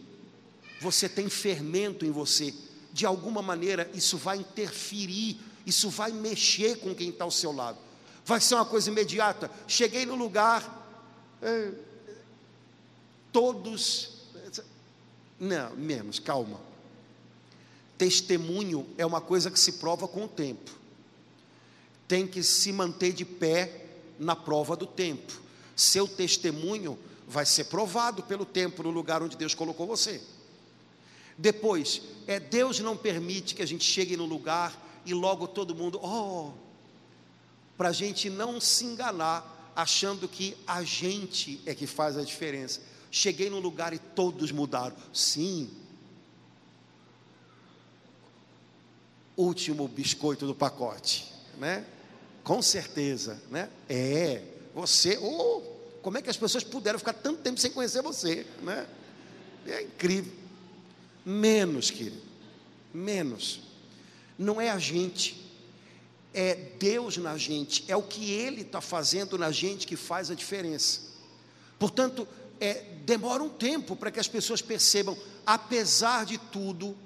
você 0.80 1.08
tem 1.08 1.28
fermento 1.28 2.04
em 2.04 2.10
você. 2.10 2.54
De 2.92 3.06
alguma 3.06 3.40
maneira, 3.40 3.90
isso 3.94 4.18
vai 4.18 4.38
interferir 4.38 5.40
isso 5.66 5.88
vai 5.88 6.12
mexer 6.12 6.78
com 6.78 6.94
quem 6.94 7.10
está 7.10 7.24
ao 7.24 7.30
seu 7.30 7.52
lado. 7.52 7.78
Vai 8.24 8.40
ser 8.40 8.54
uma 8.54 8.64
coisa 8.64 8.90
imediata. 8.90 9.50
Cheguei 9.66 10.06
no 10.06 10.14
lugar, 10.14 10.88
é, 11.40 11.72
todos. 13.32 14.10
Não, 15.38 15.74
menos, 15.76 16.18
calma. 16.18 16.60
Testemunho 17.98 18.86
é 18.98 19.06
uma 19.06 19.20
coisa 19.20 19.50
que 19.50 19.58
se 19.58 19.72
prova 19.72 20.06
com 20.08 20.24
o 20.24 20.28
tempo. 20.28 20.70
Tem 22.06 22.26
que 22.26 22.42
se 22.42 22.72
manter 22.72 23.12
de 23.12 23.24
pé 23.24 23.86
na 24.18 24.36
prova 24.36 24.76
do 24.76 24.86
tempo. 24.86 25.40
Seu 25.74 26.06
testemunho 26.06 26.98
vai 27.26 27.46
ser 27.46 27.64
provado 27.64 28.22
pelo 28.22 28.44
tempo 28.44 28.82
no 28.82 28.90
lugar 28.90 29.22
onde 29.22 29.36
Deus 29.36 29.54
colocou 29.54 29.86
você. 29.86 30.20
Depois, 31.36 32.02
é 32.26 32.38
Deus 32.38 32.78
não 32.80 32.96
permite 32.96 33.54
que 33.54 33.62
a 33.62 33.66
gente 33.66 33.84
chegue 33.84 34.16
no 34.16 34.26
lugar 34.26 34.78
e 35.04 35.14
logo 35.14 35.48
todo 35.48 35.74
mundo, 35.74 35.98
oh, 36.02 36.52
para 37.76 37.88
a 37.88 37.92
gente 37.92 38.28
não 38.30 38.60
se 38.60 38.84
enganar, 38.84 39.72
achando 39.74 40.28
que 40.28 40.56
a 40.66 40.84
gente 40.84 41.60
é 41.64 41.74
que 41.74 41.86
faz 41.86 42.16
a 42.16 42.22
diferença. 42.22 42.80
Cheguei 43.10 43.50
num 43.50 43.58
lugar 43.58 43.92
e 43.92 43.98
todos 43.98 44.52
mudaram. 44.52 44.96
Sim. 45.12 45.70
Último 49.36 49.88
biscoito 49.88 50.46
do 50.46 50.54
pacote, 50.54 51.32
né? 51.58 51.86
Com 52.44 52.60
certeza, 52.60 53.42
né? 53.50 53.70
É, 53.88 54.42
você, 54.74 55.18
oh, 55.20 55.62
como 56.02 56.18
é 56.18 56.22
que 56.22 56.30
as 56.30 56.36
pessoas 56.36 56.64
puderam 56.64 56.98
ficar 56.98 57.12
tanto 57.12 57.42
tempo 57.42 57.60
sem 57.60 57.70
conhecer 57.70 58.02
você, 58.02 58.46
né? 58.62 58.86
É 59.66 59.82
incrível. 59.82 60.32
Menos, 61.24 61.90
querido, 61.90 62.20
menos 62.92 63.60
não 64.38 64.60
é 64.60 64.70
a 64.70 64.78
gente, 64.78 65.40
é 66.34 66.54
Deus 66.78 67.16
na 67.16 67.36
gente, 67.36 67.84
é 67.88 67.96
o 67.96 68.02
que 68.02 68.30
Ele 68.30 68.62
está 68.62 68.80
fazendo 68.80 69.38
na 69.38 69.50
gente 69.50 69.86
que 69.86 69.96
faz 69.96 70.30
a 70.30 70.34
diferença. 70.34 71.00
Portanto, 71.78 72.26
é, 72.60 72.84
demora 73.04 73.42
um 73.42 73.48
tempo 73.48 73.96
para 73.96 74.10
que 74.10 74.20
as 74.20 74.28
pessoas 74.28 74.62
percebam, 74.62 75.16
apesar 75.46 76.24
de 76.24 76.38
tudo, 76.38 76.96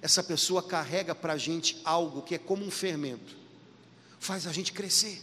essa 0.00 0.22
pessoa 0.22 0.62
carrega 0.62 1.14
para 1.14 1.34
a 1.34 1.38
gente 1.38 1.80
algo 1.84 2.22
que 2.22 2.34
é 2.34 2.38
como 2.38 2.64
um 2.64 2.70
fermento, 2.70 3.36
faz 4.20 4.46
a 4.46 4.52
gente 4.52 4.72
crescer, 4.72 5.20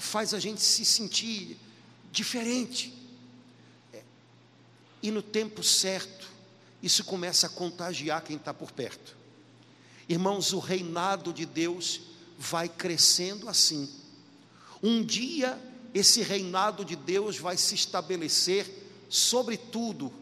faz 0.00 0.34
a 0.34 0.38
gente 0.38 0.60
se 0.60 0.84
sentir 0.84 1.58
diferente, 2.10 2.92
é, 3.92 4.02
e 5.02 5.10
no 5.10 5.22
tempo 5.22 5.62
certo, 5.62 6.30
isso 6.82 7.04
começa 7.04 7.46
a 7.46 7.50
contagiar 7.50 8.22
quem 8.22 8.36
está 8.36 8.52
por 8.52 8.72
perto. 8.72 9.16
Irmãos, 10.08 10.52
o 10.52 10.58
reinado 10.58 11.32
de 11.32 11.46
Deus 11.46 12.00
vai 12.38 12.68
crescendo 12.68 13.48
assim. 13.48 13.88
Um 14.82 15.02
dia 15.02 15.60
esse 15.94 16.22
reinado 16.22 16.84
de 16.84 16.96
Deus 16.96 17.38
vai 17.38 17.56
se 17.56 17.74
estabelecer 17.74 18.66
sobre 19.08 19.56
tudo. 19.56 20.12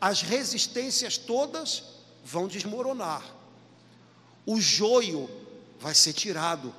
As 0.00 0.22
resistências 0.22 1.18
todas 1.18 1.82
vão 2.24 2.48
desmoronar. 2.48 3.22
O 4.46 4.58
joio 4.60 5.28
vai 5.78 5.94
ser 5.94 6.14
tirado. 6.14 6.74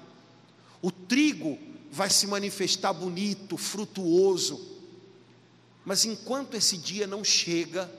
O 0.81 0.91
trigo 0.91 1.57
vai 1.91 2.09
se 2.09 2.25
manifestar 2.25 2.93
bonito, 2.93 3.57
frutuoso. 3.57 4.79
Mas 5.85 6.05
enquanto 6.05 6.55
esse 6.55 6.77
dia 6.77 7.05
não 7.05 7.23
chega, 7.23 7.91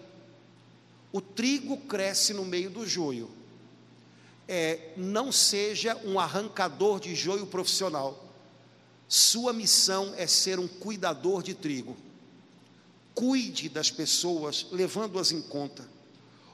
o 1.13 1.21
trigo 1.21 1.77
cresce 1.77 2.33
no 2.33 2.45
meio 2.45 2.71
do 2.71 2.87
joio. 2.87 3.31
É, 4.49 4.93
não 4.97 5.31
seja 5.31 5.97
um 6.05 6.19
arrancador 6.19 6.99
de 6.99 7.15
joio 7.15 7.47
profissional 7.47 8.33
sua 9.13 9.53
missão 9.53 10.15
é 10.17 10.27
ser 10.27 10.59
um 10.59 10.67
cuidador 10.67 11.43
de 11.43 11.53
trigo. 11.53 11.95
Cuide 13.15 13.69
das 13.69 13.91
pessoas, 13.91 14.69
levando-as 14.73 15.33
em 15.33 15.43
conta. 15.43 15.87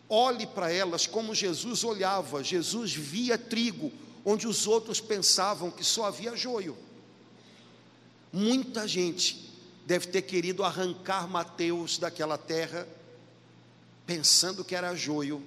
Olhe 0.09 0.45
para 0.45 0.69
elas 0.69 1.07
como 1.07 1.37
Jesus 1.37 1.85
olhava. 1.85 2.43
Jesus 2.43 2.93
via 2.93 3.39
trigo, 3.39 3.93
onde 4.25 4.49
os 4.49 4.67
outros 4.67 5.01
pensavam 5.01 5.71
que 5.71 5.85
só 5.85 6.07
havia 6.07 6.35
joio. 6.35 6.77
Muita 8.33 8.87
gente 8.87 9.49
deve 9.87 10.09
ter 10.09 10.23
querido 10.23 10.63
arrancar 10.63 11.27
Mateus 11.27 11.99
daquela 11.99 12.37
terra, 12.37 12.87
pensando 14.07 14.65
que 14.65 14.75
era 14.75 14.95
joio. 14.95 15.43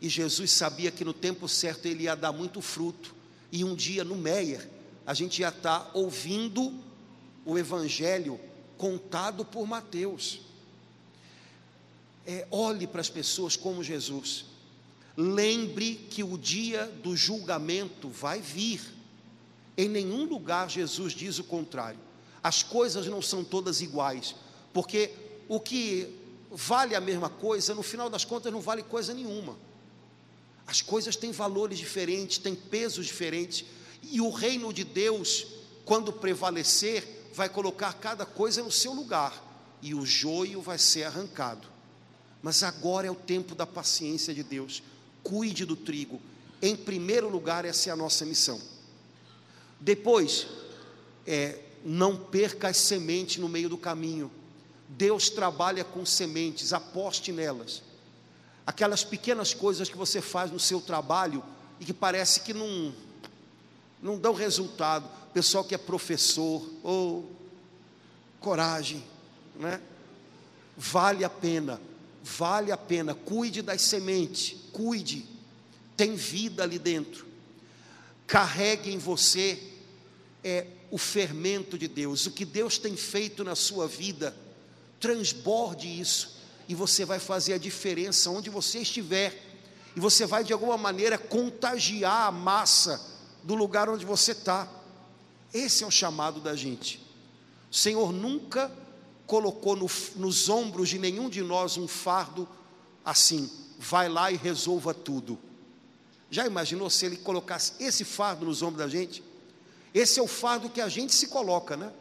E 0.00 0.08
Jesus 0.08 0.50
sabia 0.52 0.90
que 0.90 1.04
no 1.04 1.12
tempo 1.12 1.46
certo 1.46 1.86
ele 1.86 2.04
ia 2.04 2.14
dar 2.14 2.32
muito 2.32 2.62
fruto. 2.62 3.14
E 3.52 3.62
um 3.62 3.74
dia 3.74 4.04
no 4.04 4.16
Meier, 4.16 4.68
a 5.06 5.12
gente 5.12 5.40
já 5.40 5.50
está 5.50 5.90
ouvindo 5.92 6.72
o 7.44 7.58
Evangelho 7.58 8.40
contado 8.78 9.44
por 9.44 9.66
Mateus. 9.66 10.40
É, 12.26 12.46
olhe 12.50 12.86
para 12.86 13.00
as 13.00 13.10
pessoas 13.10 13.56
como 13.56 13.84
Jesus. 13.84 14.46
Lembre 15.16 15.96
que 16.10 16.22
o 16.22 16.38
dia 16.38 16.86
do 17.02 17.14
julgamento 17.14 18.08
vai 18.08 18.40
vir. 18.40 18.80
Em 19.80 19.88
nenhum 19.88 20.24
lugar 20.24 20.68
Jesus 20.68 21.14
diz 21.14 21.38
o 21.38 21.44
contrário. 21.44 21.98
As 22.42 22.62
coisas 22.62 23.06
não 23.06 23.22
são 23.22 23.42
todas 23.42 23.80
iguais, 23.80 24.34
porque 24.74 25.10
o 25.48 25.58
que 25.58 26.14
vale 26.50 26.94
a 26.94 27.00
mesma 27.00 27.30
coisa, 27.30 27.74
no 27.74 27.82
final 27.82 28.10
das 28.10 28.22
contas, 28.22 28.52
não 28.52 28.60
vale 28.60 28.82
coisa 28.82 29.14
nenhuma. 29.14 29.56
As 30.66 30.82
coisas 30.82 31.16
têm 31.16 31.32
valores 31.32 31.78
diferentes, 31.78 32.36
têm 32.36 32.54
pesos 32.54 33.06
diferentes. 33.06 33.64
E 34.02 34.20
o 34.20 34.28
reino 34.28 34.70
de 34.70 34.84
Deus, 34.84 35.46
quando 35.86 36.12
prevalecer, 36.12 37.30
vai 37.32 37.48
colocar 37.48 37.94
cada 37.94 38.26
coisa 38.26 38.62
no 38.62 38.70
seu 38.70 38.92
lugar 38.92 39.32
e 39.80 39.94
o 39.94 40.04
joio 40.04 40.60
vai 40.60 40.76
ser 40.76 41.04
arrancado. 41.04 41.66
Mas 42.42 42.62
agora 42.62 43.06
é 43.06 43.10
o 43.10 43.14
tempo 43.14 43.54
da 43.54 43.66
paciência 43.66 44.34
de 44.34 44.42
Deus. 44.42 44.82
Cuide 45.22 45.64
do 45.64 45.74
trigo. 45.74 46.20
Em 46.60 46.76
primeiro 46.76 47.30
lugar, 47.30 47.64
essa 47.64 47.88
é 47.88 47.92
a 47.94 47.96
nossa 47.96 48.26
missão. 48.26 48.60
Depois, 49.80 50.46
é, 51.26 51.58
não 51.84 52.16
perca 52.16 52.68
as 52.68 52.76
sementes 52.76 53.38
no 53.38 53.48
meio 53.48 53.68
do 53.68 53.78
caminho. 53.78 54.30
Deus 54.88 55.30
trabalha 55.30 55.84
com 55.84 56.04
sementes, 56.04 56.72
aposte 56.72 57.32
nelas. 57.32 57.82
Aquelas 58.66 59.02
pequenas 59.02 59.54
coisas 59.54 59.88
que 59.88 59.96
você 59.96 60.20
faz 60.20 60.50
no 60.50 60.60
seu 60.60 60.80
trabalho 60.80 61.42
e 61.78 61.84
que 61.84 61.94
parece 61.94 62.40
que 62.40 62.52
não, 62.52 62.94
não 64.02 64.18
dão 64.18 64.34
resultado. 64.34 65.08
Pessoal 65.32 65.64
que 65.64 65.74
é 65.74 65.78
professor, 65.78 66.68
ou 66.82 67.20
oh, 67.20 68.40
coragem, 68.40 69.02
né? 69.54 69.80
Vale 70.76 71.24
a 71.24 71.30
pena, 71.30 71.80
vale 72.22 72.72
a 72.72 72.76
pena. 72.76 73.14
Cuide 73.14 73.62
das 73.62 73.82
sementes, 73.82 74.56
cuide. 74.72 75.26
Tem 75.96 76.16
vida 76.16 76.62
ali 76.62 76.78
dentro. 76.78 77.26
Carregue 78.26 78.92
em 78.92 78.98
você 78.98 79.69
é 80.42 80.66
o 80.90 80.98
fermento 80.98 81.78
de 81.78 81.86
Deus, 81.86 82.26
o 82.26 82.30
que 82.30 82.44
Deus 82.44 82.78
tem 82.78 82.96
feito 82.96 83.44
na 83.44 83.54
sua 83.54 83.86
vida. 83.86 84.34
Transborde 84.98 85.88
isso 86.00 86.40
e 86.68 86.74
você 86.74 87.04
vai 87.04 87.18
fazer 87.18 87.54
a 87.54 87.58
diferença 87.58 88.30
onde 88.30 88.48
você 88.48 88.80
estiver. 88.80 89.46
E 89.96 90.00
você 90.00 90.24
vai 90.24 90.44
de 90.44 90.52
alguma 90.52 90.76
maneira 90.76 91.18
contagiar 91.18 92.28
a 92.28 92.30
massa 92.30 93.04
do 93.42 93.54
lugar 93.54 93.88
onde 93.88 94.04
você 94.04 94.32
está. 94.32 94.68
Esse 95.52 95.82
é 95.82 95.86
o 95.86 95.90
chamado 95.90 96.40
da 96.40 96.54
gente. 96.54 97.04
O 97.70 97.74
Senhor 97.74 98.12
nunca 98.12 98.70
colocou 99.26 99.74
no, 99.74 99.90
nos 100.16 100.48
ombros 100.48 100.88
de 100.88 100.98
nenhum 100.98 101.28
de 101.28 101.42
nós 101.42 101.76
um 101.76 101.88
fardo 101.88 102.48
assim, 103.04 103.50
vai 103.78 104.08
lá 104.08 104.30
e 104.30 104.36
resolva 104.36 104.92
tudo. 104.94 105.38
Já 106.30 106.46
imaginou 106.46 106.88
se 106.88 107.06
ele 107.06 107.16
colocasse 107.16 107.72
esse 107.80 108.04
fardo 108.04 108.46
nos 108.46 108.62
ombros 108.62 108.78
da 108.78 108.88
gente? 108.88 109.24
Esse 109.94 110.20
é 110.20 110.22
o 110.22 110.26
fardo 110.26 110.68
que 110.68 110.80
a 110.80 110.88
gente 110.88 111.14
se 111.14 111.28
coloca, 111.28 111.76
né? 111.76 111.92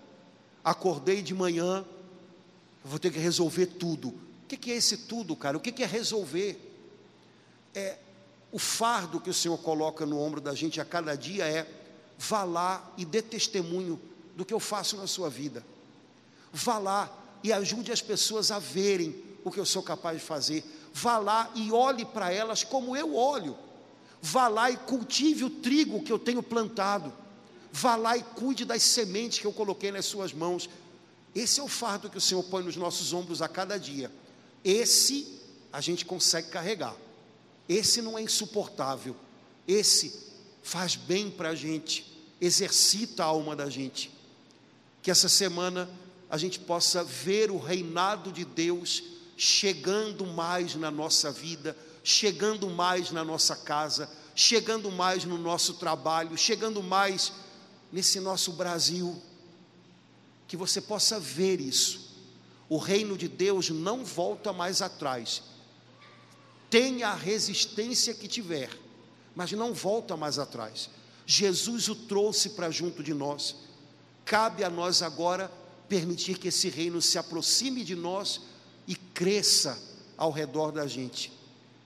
Acordei 0.63 1.21
de 1.21 1.33
manhã, 1.33 1.85
vou 2.83 2.99
ter 2.99 3.11
que 3.11 3.19
resolver 3.19 3.65
tudo. 3.65 4.09
O 4.09 4.47
que 4.47 4.71
é 4.71 4.75
esse 4.75 4.97
tudo, 4.97 5.35
cara? 5.35 5.57
O 5.57 5.59
que 5.59 5.83
é 5.83 5.85
resolver? 5.85 6.59
É 7.73 7.97
o 8.51 8.57
fardo 8.57 9.19
que 9.19 9.29
o 9.29 9.33
Senhor 9.33 9.57
coloca 9.59 10.05
no 10.05 10.19
ombro 10.19 10.41
da 10.41 10.55
gente 10.55 10.81
a 10.81 10.85
cada 10.85 11.15
dia 11.15 11.45
é: 11.45 11.67
vá 12.17 12.43
lá 12.43 12.91
e 12.97 13.05
dê 13.05 13.21
testemunho 13.21 13.99
do 14.35 14.43
que 14.43 14.53
eu 14.53 14.59
faço 14.59 14.97
na 14.97 15.07
sua 15.07 15.29
vida. 15.29 15.63
Vá 16.51 16.77
lá 16.77 17.15
e 17.43 17.53
ajude 17.53 17.91
as 17.91 18.01
pessoas 18.01 18.51
a 18.51 18.59
verem 18.59 19.15
o 19.43 19.51
que 19.51 19.59
eu 19.59 19.65
sou 19.65 19.83
capaz 19.83 20.19
de 20.19 20.25
fazer. 20.25 20.63
Vá 20.93 21.17
lá 21.17 21.51
e 21.55 21.71
olhe 21.71 22.05
para 22.05 22.31
elas 22.31 22.63
como 22.63 22.95
eu 22.95 23.15
olho. 23.15 23.55
Vá 24.21 24.47
lá 24.47 24.69
e 24.69 24.77
cultive 24.77 25.45
o 25.45 25.49
trigo 25.49 26.03
que 26.03 26.11
eu 26.11 26.19
tenho 26.19 26.43
plantado. 26.43 27.13
Vá 27.71 27.95
lá 27.95 28.17
e 28.17 28.23
cuide 28.23 28.65
das 28.65 28.81
sementes 28.83 29.39
que 29.39 29.45
eu 29.45 29.53
coloquei 29.53 29.91
nas 29.91 30.05
suas 30.05 30.33
mãos. 30.33 30.69
Esse 31.35 31.59
é 31.59 31.63
o 31.63 31.67
fardo 31.67 32.09
que 32.09 32.17
o 32.17 32.21
Senhor 32.21 32.43
põe 32.43 32.63
nos 32.63 32.75
nossos 32.75 33.13
ombros 33.13 33.41
a 33.41 33.47
cada 33.47 33.77
dia. 33.77 34.11
Esse 34.63 35.39
a 35.71 35.79
gente 35.79 36.05
consegue 36.05 36.49
carregar. 36.49 36.95
Esse 37.69 38.01
não 38.01 38.17
é 38.17 38.21
insuportável, 38.23 39.15
esse 39.67 40.27
faz 40.63 40.95
bem 40.95 41.29
para 41.29 41.49
a 41.49 41.55
gente, 41.55 42.03
exercita 42.41 43.23
a 43.23 43.27
alma 43.27 43.55
da 43.55 43.69
gente. 43.69 44.11
Que 45.03 45.11
essa 45.11 45.29
semana 45.29 45.87
a 46.27 46.37
gente 46.37 46.59
possa 46.59 47.03
ver 47.03 47.51
o 47.51 47.59
reinado 47.59 48.31
de 48.31 48.43
Deus 48.43 49.03
chegando 49.37 50.25
mais 50.25 50.73
na 50.73 50.89
nossa 50.89 51.31
vida, 51.31 51.77
chegando 52.03 52.67
mais 52.71 53.11
na 53.11 53.23
nossa 53.23 53.55
casa, 53.55 54.09
chegando 54.33 54.91
mais 54.91 55.23
no 55.23 55.37
nosso 55.37 55.75
trabalho, 55.75 56.35
chegando 56.35 56.81
mais 56.81 57.31
nesse 57.91 58.19
nosso 58.19 58.53
Brasil. 58.53 59.15
Que 60.47 60.57
você 60.57 60.81
possa 60.81 61.19
ver 61.19 61.59
isso. 61.59 62.09
O 62.67 62.77
reino 62.77 63.17
de 63.17 63.27
Deus 63.27 63.69
não 63.69 64.05
volta 64.05 64.53
mais 64.53 64.81
atrás, 64.81 65.41
tenha 66.69 67.09
a 67.09 67.15
resistência 67.15 68.13
que 68.13 68.27
tiver, 68.27 68.69
mas 69.35 69.51
não 69.51 69.73
volta 69.73 70.15
mais 70.15 70.37
atrás. 70.37 70.89
Jesus 71.25 71.89
o 71.89 71.95
trouxe 71.95 72.49
para 72.49 72.69
junto 72.69 73.03
de 73.03 73.13
nós. 73.13 73.55
Cabe 74.23 74.63
a 74.63 74.69
nós 74.69 75.01
agora 75.01 75.51
permitir 75.87 76.37
que 76.37 76.49
esse 76.49 76.69
reino 76.69 77.01
se 77.01 77.17
aproxime 77.17 77.83
de 77.83 77.95
nós 77.95 78.41
e 78.87 78.95
cresça 78.95 79.81
ao 80.15 80.31
redor 80.31 80.71
da 80.71 80.85
gente. 80.85 81.31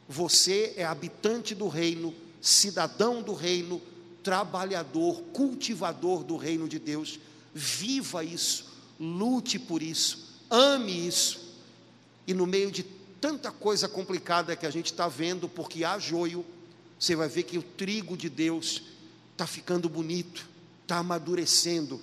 Você 0.08 0.74
é 0.76 0.84
habitante 0.84 1.56
do 1.56 1.68
reino, 1.68 2.14
cidadão 2.41 3.22
do 3.22 3.34
reino, 3.34 3.82
trabalhador, 4.24 5.22
cultivador 5.34 6.24
do 6.24 6.38
reino 6.38 6.68
de 6.68 6.80
Deus. 6.80 7.20
Viva 7.54 8.24
isso, 8.24 8.66
lute 9.00 9.60
por 9.60 9.84
isso, 9.84 10.42
ame 10.50 11.08
isso. 11.08 11.42
E 12.26 12.34
no 12.34 12.48
meio 12.48 12.72
de 12.72 12.84
tanta 13.20 13.52
coisa 13.52 13.88
complicada 13.88 14.56
que 14.56 14.66
a 14.66 14.72
gente 14.72 14.88
está 14.88 15.08
vendo, 15.08 15.48
porque 15.48 15.84
há 15.84 16.00
joio, 16.00 16.46
você 17.00 17.16
vai 17.16 17.28
ver 17.28 17.44
que 17.44 17.58
o 17.58 17.64
trigo 17.64 18.18
de 18.18 18.30
Deus 18.30 18.82
está 19.32 19.46
ficando 19.46 19.88
bonito, 19.90 20.48
está 20.82 20.98
amadurecendo 20.98 22.02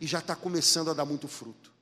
e 0.00 0.06
já 0.06 0.20
está 0.20 0.36
começando 0.36 0.90
a 0.90 0.94
dar 0.94 1.04
muito 1.04 1.26
fruto. 1.26 1.77